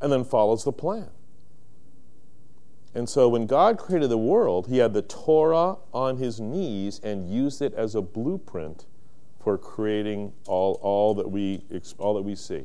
and 0.00 0.12
then 0.12 0.24
follows 0.24 0.64
the 0.64 0.72
plan. 0.72 1.10
And 2.94 3.08
so 3.08 3.28
when 3.28 3.46
God 3.46 3.76
created 3.76 4.08
the 4.08 4.18
world, 4.18 4.68
he 4.68 4.78
had 4.78 4.94
the 4.94 5.02
Torah 5.02 5.76
on 5.92 6.16
his 6.16 6.40
knees 6.40 6.98
and 7.04 7.30
used 7.30 7.60
it 7.60 7.74
as 7.74 7.94
a 7.94 8.00
blueprint 8.00 8.86
for 9.38 9.58
creating 9.58 10.32
all, 10.46 10.78
all, 10.82 11.14
that, 11.14 11.30
we, 11.30 11.62
all 11.98 12.14
that 12.14 12.22
we 12.22 12.34
see. 12.34 12.64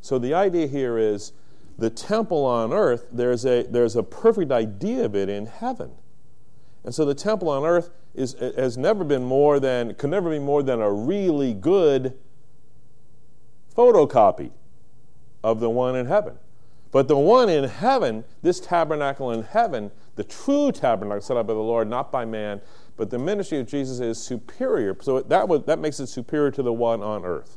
So 0.00 0.18
the 0.18 0.34
idea 0.34 0.66
here 0.66 0.98
is 0.98 1.32
the 1.78 1.88
temple 1.88 2.44
on 2.44 2.72
earth, 2.72 3.06
there's 3.12 3.46
a, 3.46 3.62
there's 3.62 3.94
a 3.94 4.02
perfect 4.02 4.50
idea 4.50 5.04
of 5.04 5.14
it 5.14 5.28
in 5.28 5.46
heaven. 5.46 5.92
And 6.84 6.92
so 6.92 7.04
the 7.04 7.14
temple 7.14 7.48
on 7.48 7.64
earth 7.64 7.90
is, 8.14 8.34
has 8.34 8.76
never 8.76 9.04
been 9.04 9.22
more 9.22 9.60
than, 9.60 9.94
could 9.94 10.10
never 10.10 10.30
be 10.30 10.40
more 10.40 10.64
than 10.64 10.80
a 10.80 10.92
really 10.92 11.54
good 11.54 12.18
photocopy 13.74 14.50
of 15.42 15.60
the 15.60 15.70
one 15.70 15.96
in 15.96 16.06
heaven. 16.06 16.38
But 16.90 17.08
the 17.08 17.16
one 17.16 17.48
in 17.48 17.64
heaven, 17.64 18.24
this 18.42 18.60
tabernacle 18.60 19.30
in 19.30 19.42
heaven, 19.42 19.90
the 20.16 20.24
true 20.24 20.70
tabernacle 20.72 21.22
set 21.22 21.36
up 21.38 21.46
by 21.46 21.54
the 21.54 21.58
Lord, 21.58 21.88
not 21.88 22.12
by 22.12 22.24
man, 22.26 22.60
but 22.96 23.08
the 23.08 23.18
ministry 23.18 23.58
of 23.58 23.66
Jesus 23.66 23.98
is 23.98 24.22
superior. 24.22 24.94
So 25.00 25.20
that, 25.20 25.48
was, 25.48 25.64
that 25.64 25.78
makes 25.78 25.98
it 26.00 26.08
superior 26.08 26.50
to 26.50 26.62
the 26.62 26.72
one 26.72 27.02
on 27.02 27.24
earth. 27.24 27.56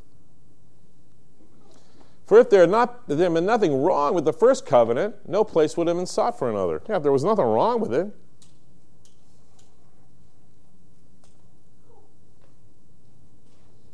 For 2.26 2.40
if 2.40 2.50
there 2.50 2.62
had 2.62 2.70
not 2.70 3.06
there 3.06 3.16
had 3.18 3.34
been 3.34 3.46
nothing 3.46 3.82
wrong 3.82 4.12
with 4.12 4.24
the 4.24 4.32
first 4.32 4.66
covenant, 4.66 5.14
no 5.28 5.44
place 5.44 5.76
would 5.76 5.86
have 5.86 5.96
been 5.96 6.06
sought 6.06 6.36
for 6.36 6.50
another. 6.50 6.82
Yeah, 6.88 6.96
if 6.96 7.04
there 7.04 7.12
was 7.12 7.22
nothing 7.22 7.44
wrong 7.44 7.80
with 7.80 7.94
it. 7.94 8.10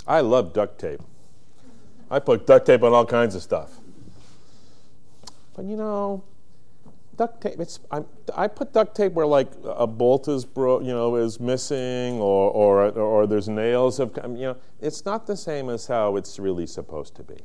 I 0.06 0.20
love 0.20 0.54
duct 0.54 0.80
tape. 0.80 1.00
I 2.10 2.20
put 2.20 2.46
duct 2.46 2.64
tape 2.66 2.82
on 2.82 2.92
all 2.94 3.06
kinds 3.06 3.34
of 3.34 3.42
stuff. 3.42 3.81
But 5.54 5.66
you 5.66 5.76
know, 5.76 6.24
duct 7.16 7.42
tape. 7.42 7.60
It's 7.60 7.80
I'm, 7.90 8.06
i 8.34 8.46
put 8.46 8.72
duct 8.72 8.96
tape 8.96 9.12
where 9.12 9.26
like 9.26 9.50
a 9.64 9.86
bolt 9.86 10.28
is 10.28 10.44
bro, 10.44 10.80
you 10.80 10.92
know, 10.92 11.16
is 11.16 11.40
missing, 11.40 12.20
or 12.20 12.50
or 12.50 12.90
or 12.90 13.26
there's 13.26 13.48
nails 13.48 14.00
of 14.00 14.16
you 14.16 14.46
know. 14.46 14.56
It's 14.80 15.04
not 15.04 15.26
the 15.26 15.36
same 15.36 15.68
as 15.68 15.86
how 15.86 16.16
it's 16.16 16.38
really 16.38 16.66
supposed 16.66 17.14
to 17.16 17.22
be. 17.22 17.38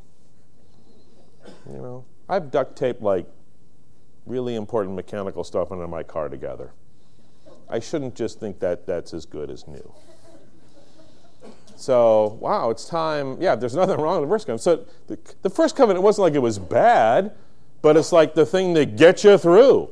You 1.69 1.77
know, 1.77 2.05
I've 2.29 2.51
duct 2.51 2.77
taped 2.77 3.01
like 3.01 3.27
really 4.25 4.55
important 4.55 4.95
mechanical 4.95 5.43
stuff 5.43 5.71
under 5.71 5.87
my 5.87 6.03
car 6.03 6.29
together. 6.29 6.71
I 7.69 7.79
shouldn't 7.79 8.15
just 8.15 8.39
think 8.39 8.59
that 8.59 8.85
that's 8.85 9.13
as 9.13 9.25
good 9.25 9.49
as 9.49 9.67
new. 9.67 9.93
So, 11.75 12.37
wow, 12.41 12.71
it's 12.71 12.85
time. 12.85 13.39
Yeah, 13.39 13.55
there's 13.55 13.75
nothing 13.75 13.97
wrong 13.97 14.21
with 14.21 14.29
the 14.29 14.33
first 14.33 14.47
covenant. 14.47 14.61
So, 14.61 14.85
the, 15.07 15.19
the 15.43 15.49
first 15.49 15.75
covenant 15.75 15.99
it 15.99 16.03
wasn't 16.03 16.23
like 16.23 16.33
it 16.33 16.39
was 16.39 16.57
bad 16.57 17.33
but 17.81 17.97
it's 17.97 18.11
like 18.11 18.33
the 18.33 18.45
thing 18.45 18.73
that 18.73 18.97
gets 18.97 19.23
you 19.23 19.37
through. 19.37 19.89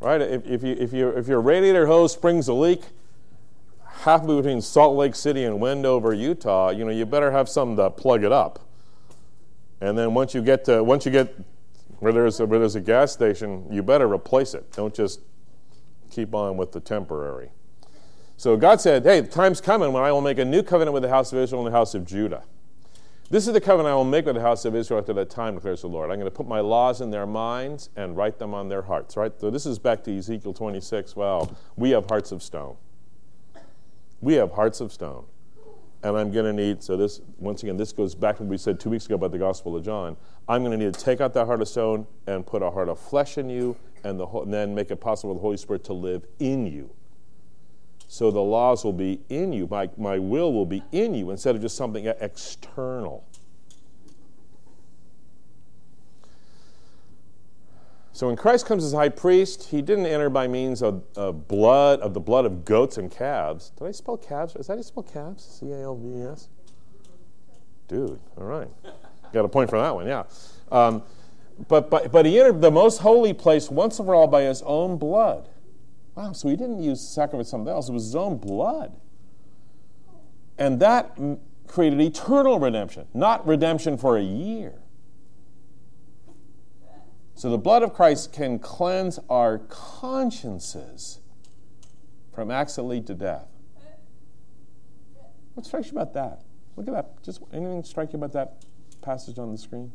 Right? 0.00 0.20
If, 0.20 0.46
if, 0.46 0.62
you, 0.62 0.76
if, 0.78 0.92
you, 0.92 1.08
if 1.10 1.28
your 1.28 1.40
radiator 1.40 1.86
hose 1.86 2.12
springs 2.12 2.48
a 2.48 2.54
leak, 2.54 2.82
halfway 3.86 4.36
between 4.36 4.60
Salt 4.60 4.96
Lake 4.96 5.14
City 5.14 5.44
and 5.44 5.60
Wendover, 5.60 6.12
Utah, 6.12 6.70
you 6.70 6.84
know, 6.84 6.90
you 6.90 7.06
better 7.06 7.30
have 7.30 7.48
something 7.48 7.76
to 7.76 7.88
plug 7.90 8.24
it 8.24 8.32
up. 8.32 8.58
And 9.80 9.96
then 9.96 10.14
once 10.14 10.34
you 10.34 10.42
get 10.42 10.64
to 10.66 10.82
once 10.82 11.04
you 11.04 11.12
get 11.12 11.34
where 11.98 12.12
there's 12.12 12.38
a, 12.40 12.46
where 12.46 12.58
there's 12.58 12.76
a 12.76 12.80
gas 12.80 13.12
station, 13.12 13.66
you 13.70 13.82
better 13.82 14.06
replace 14.06 14.54
it. 14.54 14.72
Don't 14.72 14.94
just 14.94 15.20
keep 16.10 16.34
on 16.34 16.56
with 16.56 16.72
the 16.72 16.80
temporary. 16.80 17.50
So 18.36 18.56
God 18.56 18.80
said, 18.80 19.04
"Hey, 19.04 19.20
the 19.20 19.28
time's 19.28 19.60
coming 19.60 19.92
when 19.92 20.02
I 20.02 20.12
will 20.12 20.20
make 20.20 20.38
a 20.38 20.44
new 20.44 20.62
covenant 20.62 20.94
with 20.94 21.02
the 21.02 21.08
house 21.08 21.32
of 21.32 21.38
Israel 21.38 21.64
and 21.64 21.72
the 21.72 21.76
house 21.76 21.94
of 21.94 22.04
Judah." 22.04 22.44
This 23.32 23.46
is 23.46 23.54
the 23.54 23.62
covenant 23.62 23.90
I 23.90 23.94
will 23.94 24.04
make 24.04 24.26
with 24.26 24.34
the 24.34 24.42
house 24.42 24.66
of 24.66 24.76
Israel 24.76 25.00
after 25.00 25.14
that 25.14 25.30
time, 25.30 25.54
declares 25.54 25.80
the 25.80 25.86
Lord. 25.86 26.10
I'm 26.10 26.18
going 26.18 26.30
to 26.30 26.36
put 26.36 26.46
my 26.46 26.60
laws 26.60 27.00
in 27.00 27.08
their 27.08 27.24
minds 27.24 27.88
and 27.96 28.14
write 28.14 28.38
them 28.38 28.52
on 28.52 28.68
their 28.68 28.82
hearts, 28.82 29.16
right? 29.16 29.32
So 29.40 29.48
this 29.50 29.64
is 29.64 29.78
back 29.78 30.04
to 30.04 30.14
Ezekiel 30.14 30.52
26. 30.52 31.16
Well, 31.16 31.56
we 31.74 31.92
have 31.92 32.06
hearts 32.10 32.30
of 32.30 32.42
stone. 32.42 32.76
We 34.20 34.34
have 34.34 34.52
hearts 34.52 34.82
of 34.82 34.92
stone. 34.92 35.24
And 36.02 36.14
I'm 36.14 36.30
going 36.30 36.44
to 36.44 36.52
need, 36.52 36.82
so 36.82 36.94
this, 36.98 37.22
once 37.38 37.62
again, 37.62 37.78
this 37.78 37.90
goes 37.90 38.14
back 38.14 38.36
to 38.36 38.42
what 38.42 38.50
we 38.50 38.58
said 38.58 38.78
two 38.78 38.90
weeks 38.90 39.06
ago 39.06 39.14
about 39.14 39.32
the 39.32 39.38
Gospel 39.38 39.76
of 39.76 39.82
John. 39.82 40.18
I'm 40.46 40.62
going 40.62 40.78
to 40.78 40.84
need 40.84 40.92
to 40.92 41.00
take 41.00 41.22
out 41.22 41.32
that 41.32 41.46
heart 41.46 41.62
of 41.62 41.68
stone 41.68 42.06
and 42.26 42.46
put 42.46 42.60
a 42.62 42.70
heart 42.70 42.90
of 42.90 42.98
flesh 42.98 43.38
in 43.38 43.48
you 43.48 43.76
and, 44.04 44.20
the, 44.20 44.26
and 44.26 44.52
then 44.52 44.74
make 44.74 44.90
it 44.90 44.96
possible 44.96 45.32
for 45.32 45.38
the 45.38 45.40
Holy 45.40 45.56
Spirit 45.56 45.84
to 45.84 45.94
live 45.94 46.26
in 46.38 46.66
you. 46.66 46.90
So 48.12 48.30
the 48.30 48.42
laws 48.42 48.84
will 48.84 48.92
be 48.92 49.20
in 49.30 49.54
you. 49.54 49.66
My, 49.70 49.88
my 49.96 50.18
will 50.18 50.52
will 50.52 50.66
be 50.66 50.82
in 50.92 51.14
you 51.14 51.30
instead 51.30 51.56
of 51.56 51.62
just 51.62 51.78
something 51.78 52.04
external. 52.04 53.24
So 58.12 58.26
when 58.26 58.36
Christ 58.36 58.66
comes 58.66 58.84
as 58.84 58.92
high 58.92 59.08
priest, 59.08 59.70
he 59.70 59.80
didn't 59.80 60.04
enter 60.04 60.28
by 60.28 60.46
means 60.46 60.82
of, 60.82 61.04
of 61.16 61.48
blood, 61.48 62.00
of 62.00 62.12
the 62.12 62.20
blood 62.20 62.44
of 62.44 62.66
goats 62.66 62.98
and 62.98 63.10
calves. 63.10 63.70
Did 63.78 63.86
I 63.86 63.92
spell 63.92 64.18
calves? 64.18 64.56
Is 64.56 64.66
that 64.66 64.74
how 64.74 64.76
you 64.76 64.82
spell 64.82 65.04
calves? 65.04 65.42
C 65.42 65.72
A 65.72 65.80
L 65.80 65.96
V 65.96 66.18
E 66.18 66.22
S? 66.24 66.50
Dude, 67.88 68.20
all 68.36 68.44
right. 68.44 68.68
got 69.32 69.46
a 69.46 69.48
point 69.48 69.70
for 69.70 69.80
that 69.80 69.94
one, 69.94 70.06
yeah. 70.06 70.24
Um, 70.70 71.02
but, 71.66 71.88
but, 71.88 72.12
but 72.12 72.26
he 72.26 72.38
entered 72.38 72.60
the 72.60 72.70
most 72.70 72.98
holy 72.98 73.32
place 73.32 73.70
once 73.70 73.98
and 73.98 74.06
for 74.06 74.14
all 74.14 74.26
by 74.26 74.42
his 74.42 74.60
own 74.66 74.98
blood. 74.98 75.48
Wow, 76.14 76.32
so 76.32 76.48
he 76.48 76.56
didn't 76.56 76.82
use 76.82 77.00
sacrifice 77.00 77.48
something 77.48 77.72
else, 77.72 77.88
it 77.88 77.92
was 77.92 78.04
his 78.04 78.16
own 78.16 78.36
blood. 78.36 78.92
And 80.58 80.78
that 80.80 81.18
created 81.66 82.00
eternal 82.00 82.58
redemption, 82.58 83.06
not 83.14 83.46
redemption 83.46 83.96
for 83.96 84.18
a 84.18 84.22
year. 84.22 84.74
So 87.34 87.50
the 87.50 87.58
blood 87.58 87.82
of 87.82 87.94
Christ 87.94 88.32
can 88.32 88.58
cleanse 88.58 89.18
our 89.30 89.58
consciences 89.58 91.20
from 92.32 92.50
acts 92.50 92.76
that 92.76 92.82
lead 92.82 93.06
to 93.06 93.14
death. 93.14 93.48
What 95.54 95.66
strikes 95.66 95.86
you 95.86 95.92
about 95.92 96.14
that? 96.14 96.42
Look 96.76 96.88
at 96.88 96.94
that. 96.94 97.22
Just 97.22 97.42
anything 97.52 97.82
strike 97.84 98.12
you 98.12 98.18
about 98.18 98.32
that 98.32 98.64
passage 99.00 99.38
on 99.38 99.50
the 99.50 99.58
screen? 99.58 99.92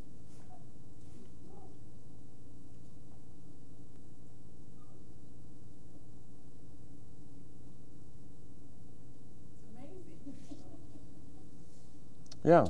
Yeah. 12.43 12.67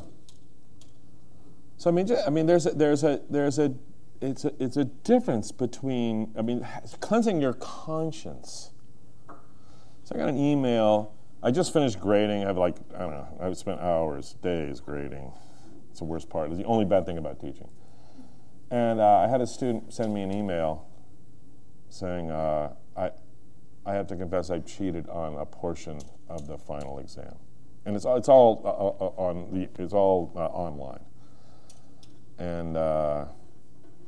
So 1.77 1.89
I 1.89 1.93
mean, 1.93 2.07
I 2.25 2.29
mean, 2.29 2.45
there's 2.47 2.65
a, 2.65 2.71
there's 2.71 3.03
a 3.03 3.21
there's 3.29 3.59
a 3.59 3.73
it's 4.19 4.45
a 4.45 4.51
it's 4.59 4.77
a 4.77 4.85
difference 4.85 5.51
between 5.51 6.33
I 6.37 6.41
mean, 6.41 6.65
cleansing 6.99 7.39
your 7.39 7.53
conscience. 7.53 8.71
So 10.03 10.15
I 10.15 10.17
got 10.17 10.29
an 10.29 10.37
email. 10.37 11.13
I 11.43 11.51
just 11.51 11.71
finished 11.71 11.99
grading. 11.99 12.43
I 12.43 12.47
have 12.47 12.57
like 12.57 12.77
I 12.95 12.99
don't 12.99 13.11
know. 13.11 13.27
I've 13.39 13.57
spent 13.57 13.79
hours, 13.79 14.35
days 14.41 14.79
grading. 14.79 15.31
It's 15.91 15.99
the 15.99 16.05
worst 16.05 16.29
part. 16.29 16.49
It's 16.49 16.57
the 16.57 16.65
only 16.65 16.85
bad 16.85 17.05
thing 17.05 17.17
about 17.17 17.39
teaching. 17.39 17.69
And 18.71 18.99
uh, 18.99 19.17
I 19.19 19.27
had 19.27 19.41
a 19.41 19.47
student 19.47 19.93
send 19.93 20.13
me 20.13 20.23
an 20.23 20.33
email 20.33 20.87
saying, 21.89 22.31
uh, 22.31 22.73
"I 22.95 23.11
I 23.85 23.93
have 23.93 24.07
to 24.07 24.15
confess 24.15 24.49
I 24.49 24.59
cheated 24.59 25.07
on 25.09 25.35
a 25.35 25.45
portion 25.45 25.99
of 26.27 26.47
the 26.47 26.57
final 26.57 26.99
exam." 26.99 27.35
And 27.87 27.95
it's 27.95 28.05
it's 28.05 28.27
all 28.27 28.61
uh, 28.65 28.69
uh, 28.69 29.07
uh, 29.07 29.29
on 29.29 29.47
the 29.51 29.81
it's 29.81 29.93
all 29.93 30.31
uh, 30.35 30.39
online, 30.39 30.99
and 32.37 32.75
uh, 32.75 33.25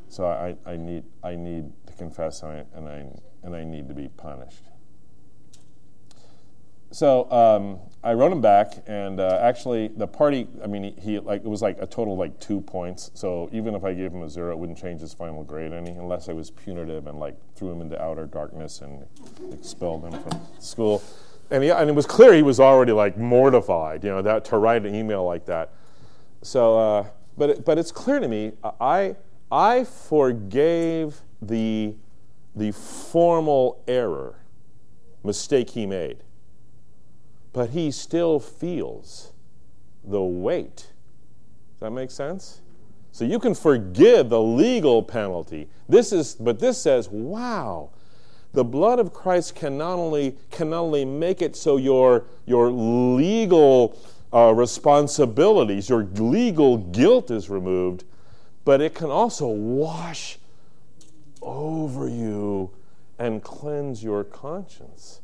so 0.09 0.25
I, 0.25 0.55
I 0.69 0.75
need 0.75 1.05
I 1.23 1.35
need 1.35 1.71
to 1.87 1.93
confess 1.93 2.43
and 2.43 2.51
I, 2.51 2.65
and 2.77 2.87
I 2.89 3.05
and 3.41 3.55
I 3.55 3.63
need 3.63 3.87
to 3.87 3.93
be 3.93 4.09
punished. 4.09 4.65
So 6.91 7.31
um, 7.31 7.79
I 8.03 8.13
wrote 8.13 8.33
him 8.33 8.41
back, 8.41 8.83
and 8.85 9.19
uh, 9.19 9.39
actually 9.41 9.87
the 9.87 10.07
party 10.07 10.49
I 10.61 10.67
mean 10.67 10.83
he, 10.83 11.01
he, 11.01 11.19
like 11.19 11.45
it 11.45 11.47
was 11.47 11.61
like 11.61 11.77
a 11.79 11.87
total 11.87 12.17
like 12.17 12.37
two 12.41 12.59
points. 12.59 13.11
So 13.13 13.49
even 13.53 13.75
if 13.75 13.85
I 13.85 13.93
gave 13.93 14.11
him 14.11 14.23
a 14.23 14.29
zero, 14.29 14.51
it 14.51 14.59
wouldn't 14.59 14.77
change 14.77 14.99
his 14.99 15.13
final 15.13 15.45
grade 15.45 15.71
any, 15.71 15.91
unless 15.91 16.27
I 16.27 16.33
was 16.33 16.51
punitive 16.51 17.07
and 17.07 17.17
like 17.17 17.37
threw 17.55 17.71
him 17.71 17.79
into 17.79 18.01
outer 18.01 18.25
darkness 18.25 18.81
and 18.81 19.05
expelled 19.53 20.03
him 20.03 20.21
from 20.21 20.41
school 20.59 21.01
and, 21.51 21.63
he, 21.63 21.69
and 21.69 21.89
it 21.89 21.93
was 21.93 22.05
clear 22.05 22.33
he 22.33 22.43
was 22.43 22.59
already 22.59 22.91
like 22.91 23.17
mortified, 23.17 24.03
you 24.03 24.09
know, 24.09 24.21
that 24.21 24.45
to 24.45 24.57
write 24.57 24.85
an 24.85 24.93
email 24.93 25.25
like 25.25 25.45
that. 25.45 25.71
So, 26.41 26.77
uh, 26.77 27.07
but 27.37 27.49
it, 27.49 27.65
but 27.65 27.77
it's 27.77 27.91
clear 27.91 28.19
to 28.19 28.27
me. 28.27 28.53
I 28.79 29.15
I 29.51 29.83
forgave 29.83 31.21
the 31.41 31.95
the 32.55 32.71
formal 32.71 33.83
error, 33.87 34.35
mistake 35.23 35.71
he 35.71 35.85
made, 35.85 36.17
but 37.53 37.71
he 37.71 37.91
still 37.91 38.39
feels 38.39 39.31
the 40.03 40.21
weight. 40.21 40.75
Does 40.75 41.79
that 41.81 41.91
make 41.91 42.11
sense? 42.11 42.61
So 43.11 43.25
you 43.25 43.39
can 43.39 43.55
forgive 43.55 44.29
the 44.29 44.41
legal 44.41 45.01
penalty. 45.01 45.67
This 45.87 46.11
is, 46.11 46.35
but 46.35 46.59
this 46.59 46.81
says, 46.81 47.09
wow 47.09 47.89
the 48.53 48.63
blood 48.63 48.99
of 48.99 49.13
Christ 49.13 49.55
can 49.55 49.77
not 49.77 49.93
only, 49.93 50.35
can 50.51 50.71
not 50.71 50.79
only 50.81 51.05
make 51.05 51.41
it 51.41 51.55
so 51.55 51.77
your, 51.77 52.25
your 52.45 52.71
legal 52.71 53.97
uh, 54.33 54.53
responsibilities, 54.53 55.89
your 55.89 56.03
legal 56.03 56.77
guilt 56.77 57.29
is 57.29 57.49
removed, 57.49 58.03
but 58.65 58.81
it 58.81 58.95
can 58.95 59.09
also 59.09 59.47
wash 59.47 60.39
over 61.41 62.07
you 62.07 62.71
and 63.17 63.43
cleanse 63.43 64.03
your 64.03 64.23
conscience. 64.23 65.21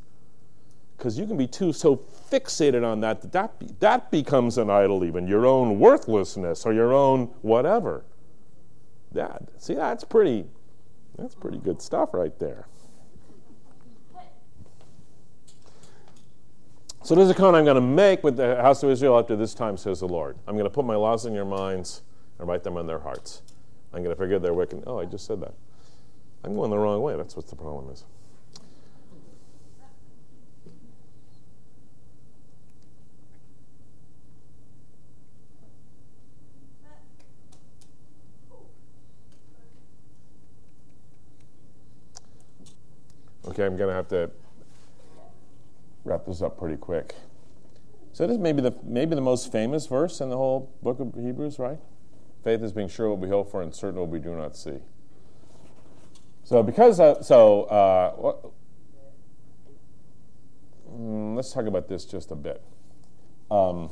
Because 0.98 1.18
you 1.18 1.26
can 1.26 1.38
be 1.38 1.48
too 1.48 1.74
so 1.74 1.98
fixated 2.32 2.86
on 2.86 3.02
that 3.02 3.22
that 3.22 3.32
that, 3.32 3.60
be, 3.60 3.68
that 3.80 4.12
becomes 4.12 4.58
an 4.58 4.70
idol, 4.70 5.04
even 5.04 5.28
your 5.28 5.46
own 5.46 5.80
worthlessness 5.80 6.66
or 6.66 6.74
your 6.74 6.94
own 6.94 7.26
whatever. 7.42 8.04
That 9.12 9.44
see, 9.58 9.74
that's 9.74 10.04
pretty, 10.04 10.46
that's 11.18 11.36
pretty 11.36 11.58
good 11.58 11.82
stuff 11.82 12.14
right 12.14 12.38
there. 12.40 12.68
So 17.06 17.14
there's 17.14 17.30
a 17.30 17.36
covenant 17.36 17.58
I'm 17.58 17.66
going 17.66 17.76
to 17.76 17.82
make 17.82 18.24
with 18.24 18.36
the 18.36 18.56
house 18.56 18.82
of 18.82 18.90
Israel 18.90 19.20
after 19.20 19.36
this 19.36 19.54
time, 19.54 19.78
says 19.78 20.00
the 20.00 20.08
Lord. 20.08 20.40
I'm 20.48 20.56
going 20.56 20.66
to 20.66 20.72
put 20.72 20.86
my 20.86 20.96
laws 20.96 21.28
in 21.28 21.36
your 21.36 21.46
minds 21.46 22.02
and 22.40 22.48
write 22.48 22.64
them 22.64 22.78
on 22.78 22.88
their 22.88 22.98
hearts. 22.98 23.44
I'm 23.94 24.02
going 24.02 24.10
to 24.10 24.20
forgive 24.20 24.42
their 24.42 24.56
wicked. 24.56 24.82
Oh, 24.88 25.00
I 25.00 25.06
just 25.06 25.28
said 25.28 25.40
that. 25.42 25.54
I'm 26.44 26.56
going 26.56 26.72
the 26.72 26.80
wrong 26.80 27.04
way. 27.04 27.16
That's 27.16 27.36
what 27.36 27.46
the 27.46 27.56
problem 27.56 27.92
is. 27.92 28.06
Okay, 43.48 43.64
I'm 43.64 43.78
going 43.78 43.90
to 43.90 43.94
have 43.94 44.08
to 44.08 44.32
wrap 46.06 46.26
this 46.26 46.42
up 46.42 46.58
pretty 46.58 46.78
quick. 46.78 47.16
So 48.14 48.26
this 48.26 48.38
may 48.38 48.54
be 48.54 48.62
the 48.62 48.74
maybe 48.84 49.16
the 49.16 49.22
most 49.22 49.52
famous 49.52 49.88
verse 49.88 50.22
in 50.22 50.30
the 50.30 50.38
whole 50.38 50.74
book 50.82 51.02
of 51.02 51.14
Hebrews, 51.16 51.60
right? 51.60 51.80
Faith 52.44 52.62
is 52.62 52.72
being 52.72 52.88
sure 52.88 53.10
what 53.10 53.20
we 53.20 53.28
hope 53.28 53.52
for 53.52 53.62
and 53.62 53.76
certain 53.76 54.00
what 54.00 54.10
we 54.10 54.20
do 54.20 54.36
not 54.36 54.56
see. 54.56 54.78
So 56.44 56.64
because 56.64 57.00
uh, 57.00 57.22
so 57.22 57.64
uh, 57.64 58.12
what, 58.12 58.46
mm, 60.90 61.36
let's 61.36 61.52
talk 61.52 61.66
about 61.66 61.90
this 61.90 62.06
just 62.06 62.32
a 62.32 62.36
bit. 62.36 62.64
Um, 63.52 63.90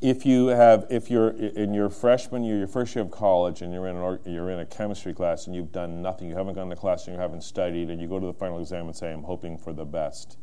if 0.00 0.26
you 0.26 0.48
have 0.48 0.86
if 0.90 1.10
you're 1.10 1.30
in 1.30 1.72
your 1.72 1.88
freshman 1.88 2.44
year 2.44 2.58
your 2.58 2.66
first 2.66 2.94
year 2.94 3.02
of 3.04 3.10
college 3.10 3.62
and 3.62 3.72
you're 3.72 3.86
in 3.86 3.96
an, 3.96 4.18
you're 4.26 4.50
in 4.50 4.58
a 4.58 4.66
chemistry 4.66 5.14
class 5.14 5.46
and 5.46 5.56
you've 5.56 5.72
done 5.72 6.02
nothing 6.02 6.28
you 6.28 6.36
haven't 6.36 6.54
gone 6.54 6.68
to 6.68 6.76
class 6.76 7.06
and 7.06 7.16
you 7.16 7.20
haven't 7.20 7.42
studied 7.42 7.88
and 7.88 8.00
you 8.00 8.06
go 8.06 8.20
to 8.20 8.26
the 8.26 8.34
final 8.34 8.60
exam 8.60 8.86
and 8.86 8.94
say 8.96 9.12
i'm 9.12 9.22
hoping 9.22 9.56
for 9.56 9.72
the 9.72 9.84
best. 9.84 10.36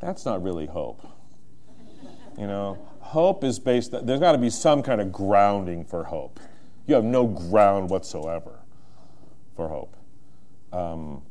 That's 0.00 0.24
not 0.24 0.42
really 0.42 0.66
hope. 0.66 1.06
You 2.36 2.46
know 2.46 2.78
hope 3.00 3.44
is 3.44 3.58
based 3.58 3.92
there's 3.92 4.20
got 4.20 4.32
to 4.32 4.38
be 4.38 4.50
some 4.50 4.82
kind 4.82 5.00
of 5.00 5.12
grounding 5.12 5.84
for 5.84 6.04
hope. 6.04 6.40
You 6.86 6.96
have 6.96 7.04
no 7.04 7.26
ground 7.26 7.90
whatsoever 7.90 8.58
for 9.54 9.68
hope. 9.68 9.96
Um, 10.72 11.22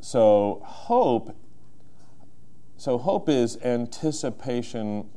so 0.00 0.60
hope 0.64 1.34
so 2.76 2.98
hope 2.98 3.28
is 3.28 3.56
anticipation 3.62 5.08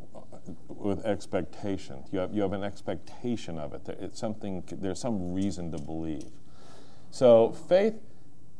with 0.68 1.06
expectation. 1.06 2.04
You 2.12 2.20
have, 2.20 2.34
you 2.34 2.42
have 2.42 2.54
an 2.54 2.64
expectation 2.64 3.58
of 3.58 3.74
it. 3.74 3.82
It's 4.00 4.20
something, 4.20 4.64
there's 4.72 5.00
some 5.00 5.34
reason 5.34 5.72
to 5.72 5.78
believe. 5.78 6.32
So 7.12 7.52
faith, 7.52 7.96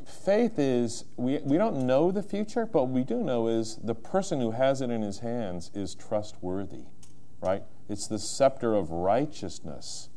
faith 0.06 0.58
is, 0.58 1.04
we, 1.16 1.38
we 1.38 1.56
don't 1.56 1.86
know 1.86 2.10
the 2.10 2.22
future, 2.22 2.66
but 2.66 2.84
what 2.84 2.90
we 2.90 3.04
do 3.04 3.22
know 3.22 3.48
is 3.48 3.78
the 3.82 3.94
person 3.94 4.40
who 4.40 4.52
has 4.52 4.80
it 4.80 4.90
in 4.90 5.02
his 5.02 5.20
hands 5.20 5.70
is 5.74 5.94
trustworthy, 5.94 6.84
right? 7.40 7.62
It's 7.88 8.06
the 8.06 8.18
scepter 8.18 8.74
of 8.74 8.90
righteousness 8.90 10.08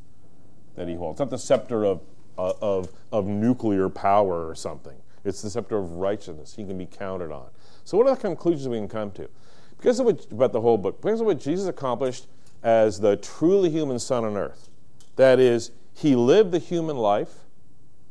that 0.76 0.88
he 0.88 0.96
holds. 0.96 1.16
It's 1.16 1.20
not 1.20 1.30
the 1.30 1.38
scepter 1.38 1.86
of, 1.86 2.02
uh, 2.38 2.54
of, 2.62 2.90
of 3.12 3.26
nuclear 3.26 3.90
power 3.90 4.48
or 4.48 4.56
something. 4.56 4.98
It's 5.24 5.42
the 5.42 5.50
scepter 5.50 5.78
of 5.78 5.94
righteousness. 5.94 6.54
He 6.56 6.64
can 6.64 6.78
be 6.78 6.86
counted 6.86 7.32
on. 7.32 7.48
So, 7.84 7.98
what 7.98 8.08
are 8.08 8.16
the 8.16 8.22
conclusions 8.22 8.68
we 8.68 8.78
can 8.78 8.88
come 8.88 9.12
to? 9.12 9.28
Of 9.86 10.00
what, 10.00 10.32
about 10.32 10.52
the 10.52 10.62
whole 10.62 10.78
book, 10.78 11.04
of 11.06 11.20
what 11.22 11.40
Jesus 11.40 11.68
accomplished 11.68 12.28
as 12.64 13.00
the 13.00 13.18
truly 13.18 13.70
human 13.70 14.00
Son 14.00 14.26
on 14.26 14.36
earth. 14.36 14.70
That 15.16 15.40
is, 15.40 15.72
he 15.94 16.16
lived 16.16 16.52
the 16.52 16.60
human 16.60 16.98
life. 16.98 17.46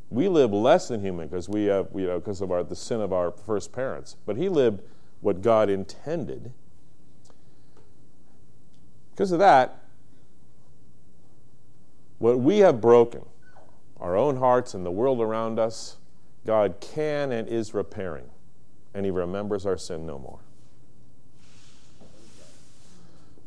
We 0.09 0.29
live 0.29 0.53
less 0.53 0.87
than 0.87 1.01
human 1.01 1.27
because 1.27 1.49
we 1.49 1.65
have, 1.65 1.89
you 1.93 2.07
know, 2.07 2.19
because 2.19 2.39
of 2.41 2.51
our, 2.51 2.63
the 2.63 2.75
sin 2.75 3.01
of 3.01 3.11
our 3.11 3.31
first 3.31 3.73
parents. 3.73 4.15
But 4.25 4.37
he 4.37 4.47
lived 4.47 4.81
what 5.19 5.41
God 5.41 5.69
intended. 5.69 6.53
Because 9.11 9.31
of 9.31 9.39
that, 9.39 9.83
what 12.19 12.39
we 12.39 12.59
have 12.59 12.79
broken, 12.79 13.25
our 13.99 14.15
own 14.15 14.37
hearts 14.37 14.73
and 14.73 14.85
the 14.85 14.91
world 14.91 15.19
around 15.19 15.59
us, 15.59 15.97
God 16.45 16.79
can 16.79 17.31
and 17.31 17.47
is 17.47 17.73
repairing 17.73 18.29
and 18.93 19.05
he 19.05 19.11
remembers 19.11 19.65
our 19.65 19.77
sin 19.77 20.05
no 20.05 20.17
more. 20.17 20.39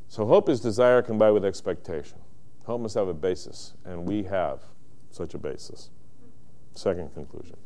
So 0.08 0.24
hope 0.24 0.48
is 0.48 0.60
desire 0.60 1.02
combined 1.02 1.34
with 1.34 1.44
expectation. 1.44 2.18
Hope 2.64 2.80
must 2.80 2.94
have 2.94 3.08
a 3.08 3.14
basis, 3.14 3.74
and 3.84 4.06
we 4.06 4.24
have 4.24 4.60
such 5.10 5.34
a 5.34 5.38
basis. 5.38 5.90
Second 6.74 7.12
conclusion. 7.14 7.56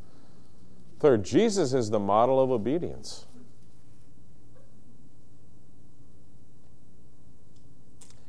Third, 1.00 1.24
Jesus 1.24 1.72
is 1.72 1.90
the 1.90 1.98
model 1.98 2.40
of 2.40 2.50
obedience. 2.50 3.26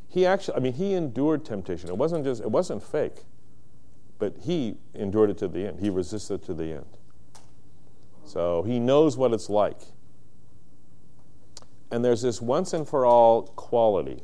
He 0.07 0.28
actually, 0.28 0.57
I 0.57 0.59
mean, 0.59 0.74
he 0.74 0.93
endured 0.93 1.43
temptation. 1.43 1.89
It 1.89 1.97
wasn't 1.97 2.24
just, 2.24 2.41
it 2.41 2.51
wasn't 2.51 2.84
fake, 2.84 3.24
but 4.20 4.36
he 4.41 4.78
endured 4.93 5.32
it 5.32 5.39
to 5.39 5.47
the 5.47 5.68
end. 5.68 5.80
He 5.80 5.89
resisted 5.89 6.43
to 6.43 6.53
the 6.53 6.74
end. 6.74 6.97
So 8.26 8.61
he 8.61 8.80
knows 8.80 9.18
what 9.18 9.34
it's 9.34 9.49
like. 9.49 9.80
And 11.94 12.04
there's 12.04 12.24
this 12.24 12.41
once 12.41 12.74
and 12.74 12.88
for 12.88 13.06
all 13.06 13.44
quality. 13.44 14.24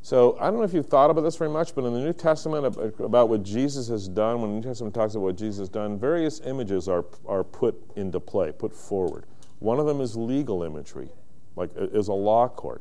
So 0.00 0.38
I 0.40 0.46
don't 0.46 0.60
know 0.60 0.62
if 0.62 0.72
you've 0.72 0.86
thought 0.86 1.10
about 1.10 1.20
this 1.20 1.36
very 1.36 1.50
much, 1.50 1.74
but 1.74 1.84
in 1.84 1.92
the 1.92 2.00
New 2.00 2.14
Testament 2.14 2.74
about 2.98 3.28
what 3.28 3.42
Jesus 3.42 3.86
has 3.88 4.08
done, 4.08 4.40
when 4.40 4.48
the 4.52 4.56
New 4.56 4.62
Testament 4.62 4.94
talks 4.94 5.12
about 5.14 5.24
what 5.24 5.36
Jesus 5.36 5.58
has 5.58 5.68
done, 5.68 5.98
various 5.98 6.40
images 6.40 6.88
are, 6.88 7.04
are 7.26 7.44
put 7.44 7.78
into 7.96 8.18
play, 8.18 8.50
put 8.50 8.74
forward. 8.74 9.26
One 9.58 9.78
of 9.78 9.84
them 9.84 10.00
is 10.00 10.16
legal 10.16 10.62
imagery, 10.62 11.10
like 11.54 11.68
is 11.76 12.08
a 12.08 12.14
law 12.14 12.48
court. 12.48 12.80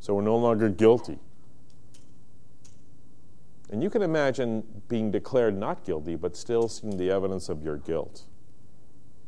So 0.00 0.14
we're 0.14 0.22
no 0.22 0.36
longer 0.36 0.68
guilty. 0.68 1.20
And 3.70 3.80
you 3.80 3.90
can 3.90 4.02
imagine 4.02 4.64
being 4.88 5.12
declared 5.12 5.56
not 5.56 5.84
guilty, 5.84 6.16
but 6.16 6.36
still 6.36 6.66
seeing 6.66 6.96
the 6.96 7.12
evidence 7.12 7.48
of 7.48 7.62
your 7.62 7.76
guilt. 7.76 8.24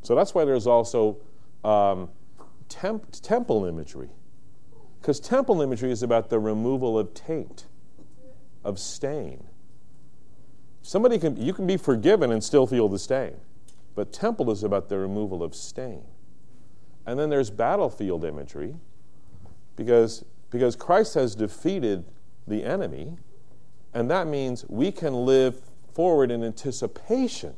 So 0.03 0.17
that's 0.17 0.35
why 0.35 0.45
there's 0.45 0.67
also 0.67 1.19
um, 1.63 2.11
temp- 2.69 3.11
temple 3.23 3.65
imagery. 3.65 4.11
Because 5.01 5.21
temple 5.21 5.61
imagery 5.61 5.91
is 5.91 6.03
about 6.03 6.31
the 6.31 6.39
removal 6.39 6.99
of 6.99 7.13
taint, 7.15 7.67
of 8.65 8.79
stain. 8.79 9.45
Somebody 10.83 11.19
can, 11.19 11.37
you 11.37 11.53
can 11.53 11.67
be 11.67 11.77
forgiven 11.77 12.31
and 12.33 12.43
still 12.43 12.67
feel 12.67 12.89
the 12.89 12.99
stain, 12.99 13.37
but 13.95 14.13
temple 14.13 14.51
is 14.51 14.63
about 14.63 14.89
the 14.89 14.99
removal 14.99 15.43
of 15.43 15.55
stain. 15.55 16.05
And 17.07 17.19
then 17.19 17.31
there's 17.31 17.51
battlefield 17.51 18.25
imagery, 18.25 18.77
because 19.77 20.25
because 20.51 20.77
Christ 20.77 21.15
has 21.15 21.35
defeated 21.35 22.05
the 22.47 22.63
enemy, 22.63 23.17
and 23.93 24.09
that 24.09 24.29
means 24.29 24.65
we 24.69 24.93
can 24.93 25.27
live 25.27 25.61
forward 25.93 26.31
in 26.31 26.45
anticipation 26.45 27.55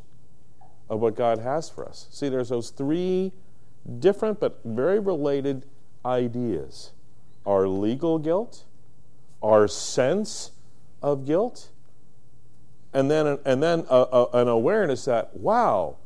of 0.89 1.01
what 1.01 1.15
God 1.15 1.39
has 1.39 1.69
for 1.69 1.87
us. 1.87 2.07
See, 2.11 2.31
there's 2.31 2.49
those 2.49 2.71
three 2.71 3.33
different 3.99 4.41
but 4.41 4.61
very 4.65 4.99
related 4.99 5.65
ideas 6.05 6.93
our 7.47 7.69
legal 7.69 8.19
guilt, 8.19 8.65
our 9.41 9.69
sense 9.69 10.51
of 11.01 11.25
guilt, 11.25 11.69
and 12.93 13.11
then, 13.11 13.39
and 13.45 13.63
then 13.63 13.87
a, 13.89 13.95
a, 13.95 14.27
an 14.33 14.49
awareness 14.49 15.05
that, 15.05 15.37
wow, 15.37 15.97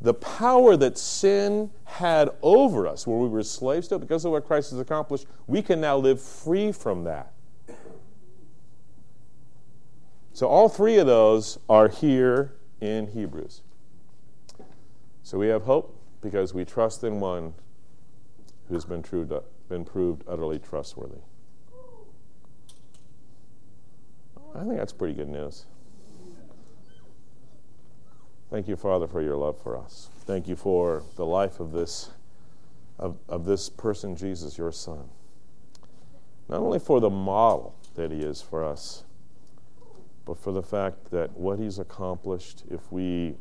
the 0.00 0.14
power 0.14 0.76
that 0.76 0.96
sin 0.96 1.70
had 1.84 2.30
over 2.40 2.86
us, 2.86 3.06
where 3.06 3.18
we 3.18 3.28
were 3.28 3.42
slaves 3.42 3.88
to, 3.88 3.96
it, 3.96 4.00
because 4.00 4.24
of 4.24 4.32
what 4.32 4.46
Christ 4.46 4.70
has 4.70 4.80
accomplished, 4.80 5.26
we 5.46 5.60
can 5.60 5.80
now 5.80 5.98
live 5.98 6.22
free 6.22 6.72
from 6.72 7.04
that. 7.04 7.32
So, 10.32 10.46
all 10.46 10.70
three 10.70 10.96
of 10.96 11.06
those 11.06 11.58
are 11.68 11.88
here 11.88 12.54
in 12.80 13.08
Hebrews. 13.08 13.60
So, 15.22 15.36
we 15.36 15.48
have 15.48 15.64
hope 15.64 15.99
because 16.20 16.52
we 16.52 16.64
trust 16.64 17.04
in 17.04 17.20
one 17.20 17.54
who's 18.68 18.84
been, 18.84 19.02
true, 19.02 19.28
been 19.68 19.84
proved 19.84 20.22
utterly 20.28 20.58
trustworthy. 20.58 21.20
I 24.54 24.60
think 24.60 24.76
that's 24.76 24.92
pretty 24.92 25.14
good 25.14 25.28
news. 25.28 25.66
Thank 28.50 28.66
you, 28.66 28.76
Father, 28.76 29.06
for 29.06 29.22
your 29.22 29.36
love 29.36 29.60
for 29.62 29.76
us. 29.78 30.08
Thank 30.24 30.48
you 30.48 30.56
for 30.56 31.04
the 31.14 31.24
life 31.24 31.60
of 31.60 31.70
this, 31.70 32.10
of, 32.98 33.16
of 33.28 33.44
this 33.44 33.68
person, 33.68 34.16
Jesus, 34.16 34.58
your 34.58 34.72
Son. 34.72 35.08
Not 36.48 36.58
only 36.58 36.80
for 36.80 37.00
the 37.00 37.10
model 37.10 37.76
that 37.94 38.10
he 38.10 38.18
is 38.18 38.42
for 38.42 38.64
us, 38.64 39.04
but 40.24 40.36
for 40.36 40.52
the 40.52 40.62
fact 40.62 41.12
that 41.12 41.36
what 41.36 41.60
he's 41.60 41.78
accomplished, 41.78 42.64
if 42.68 42.90
we 42.90 43.36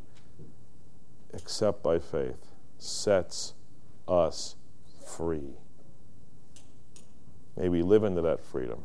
accept 1.33 1.81
by 1.81 1.97
faith, 1.97 2.48
sets 2.79 3.53
us 4.07 4.55
free. 5.05 5.53
May 7.55 7.69
we 7.69 7.83
live 7.83 8.03
into 8.03 8.21
that 8.21 8.43
freedom. 8.43 8.83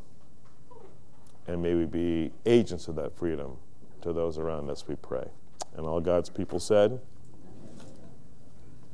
And 1.47 1.63
may 1.63 1.75
we 1.75 1.87
be 1.87 2.33
agents 2.45 2.89
of 2.89 2.97
that 2.97 3.17
freedom 3.17 3.57
to 4.03 4.13
those 4.13 4.39
around 4.39 4.69
us, 4.71 4.87
we 4.87 4.97
pray. 4.97 5.27
And 5.77 5.87
all 5.87 6.01
God's 6.01 6.29
people 6.29 6.59
said, 6.59 7.01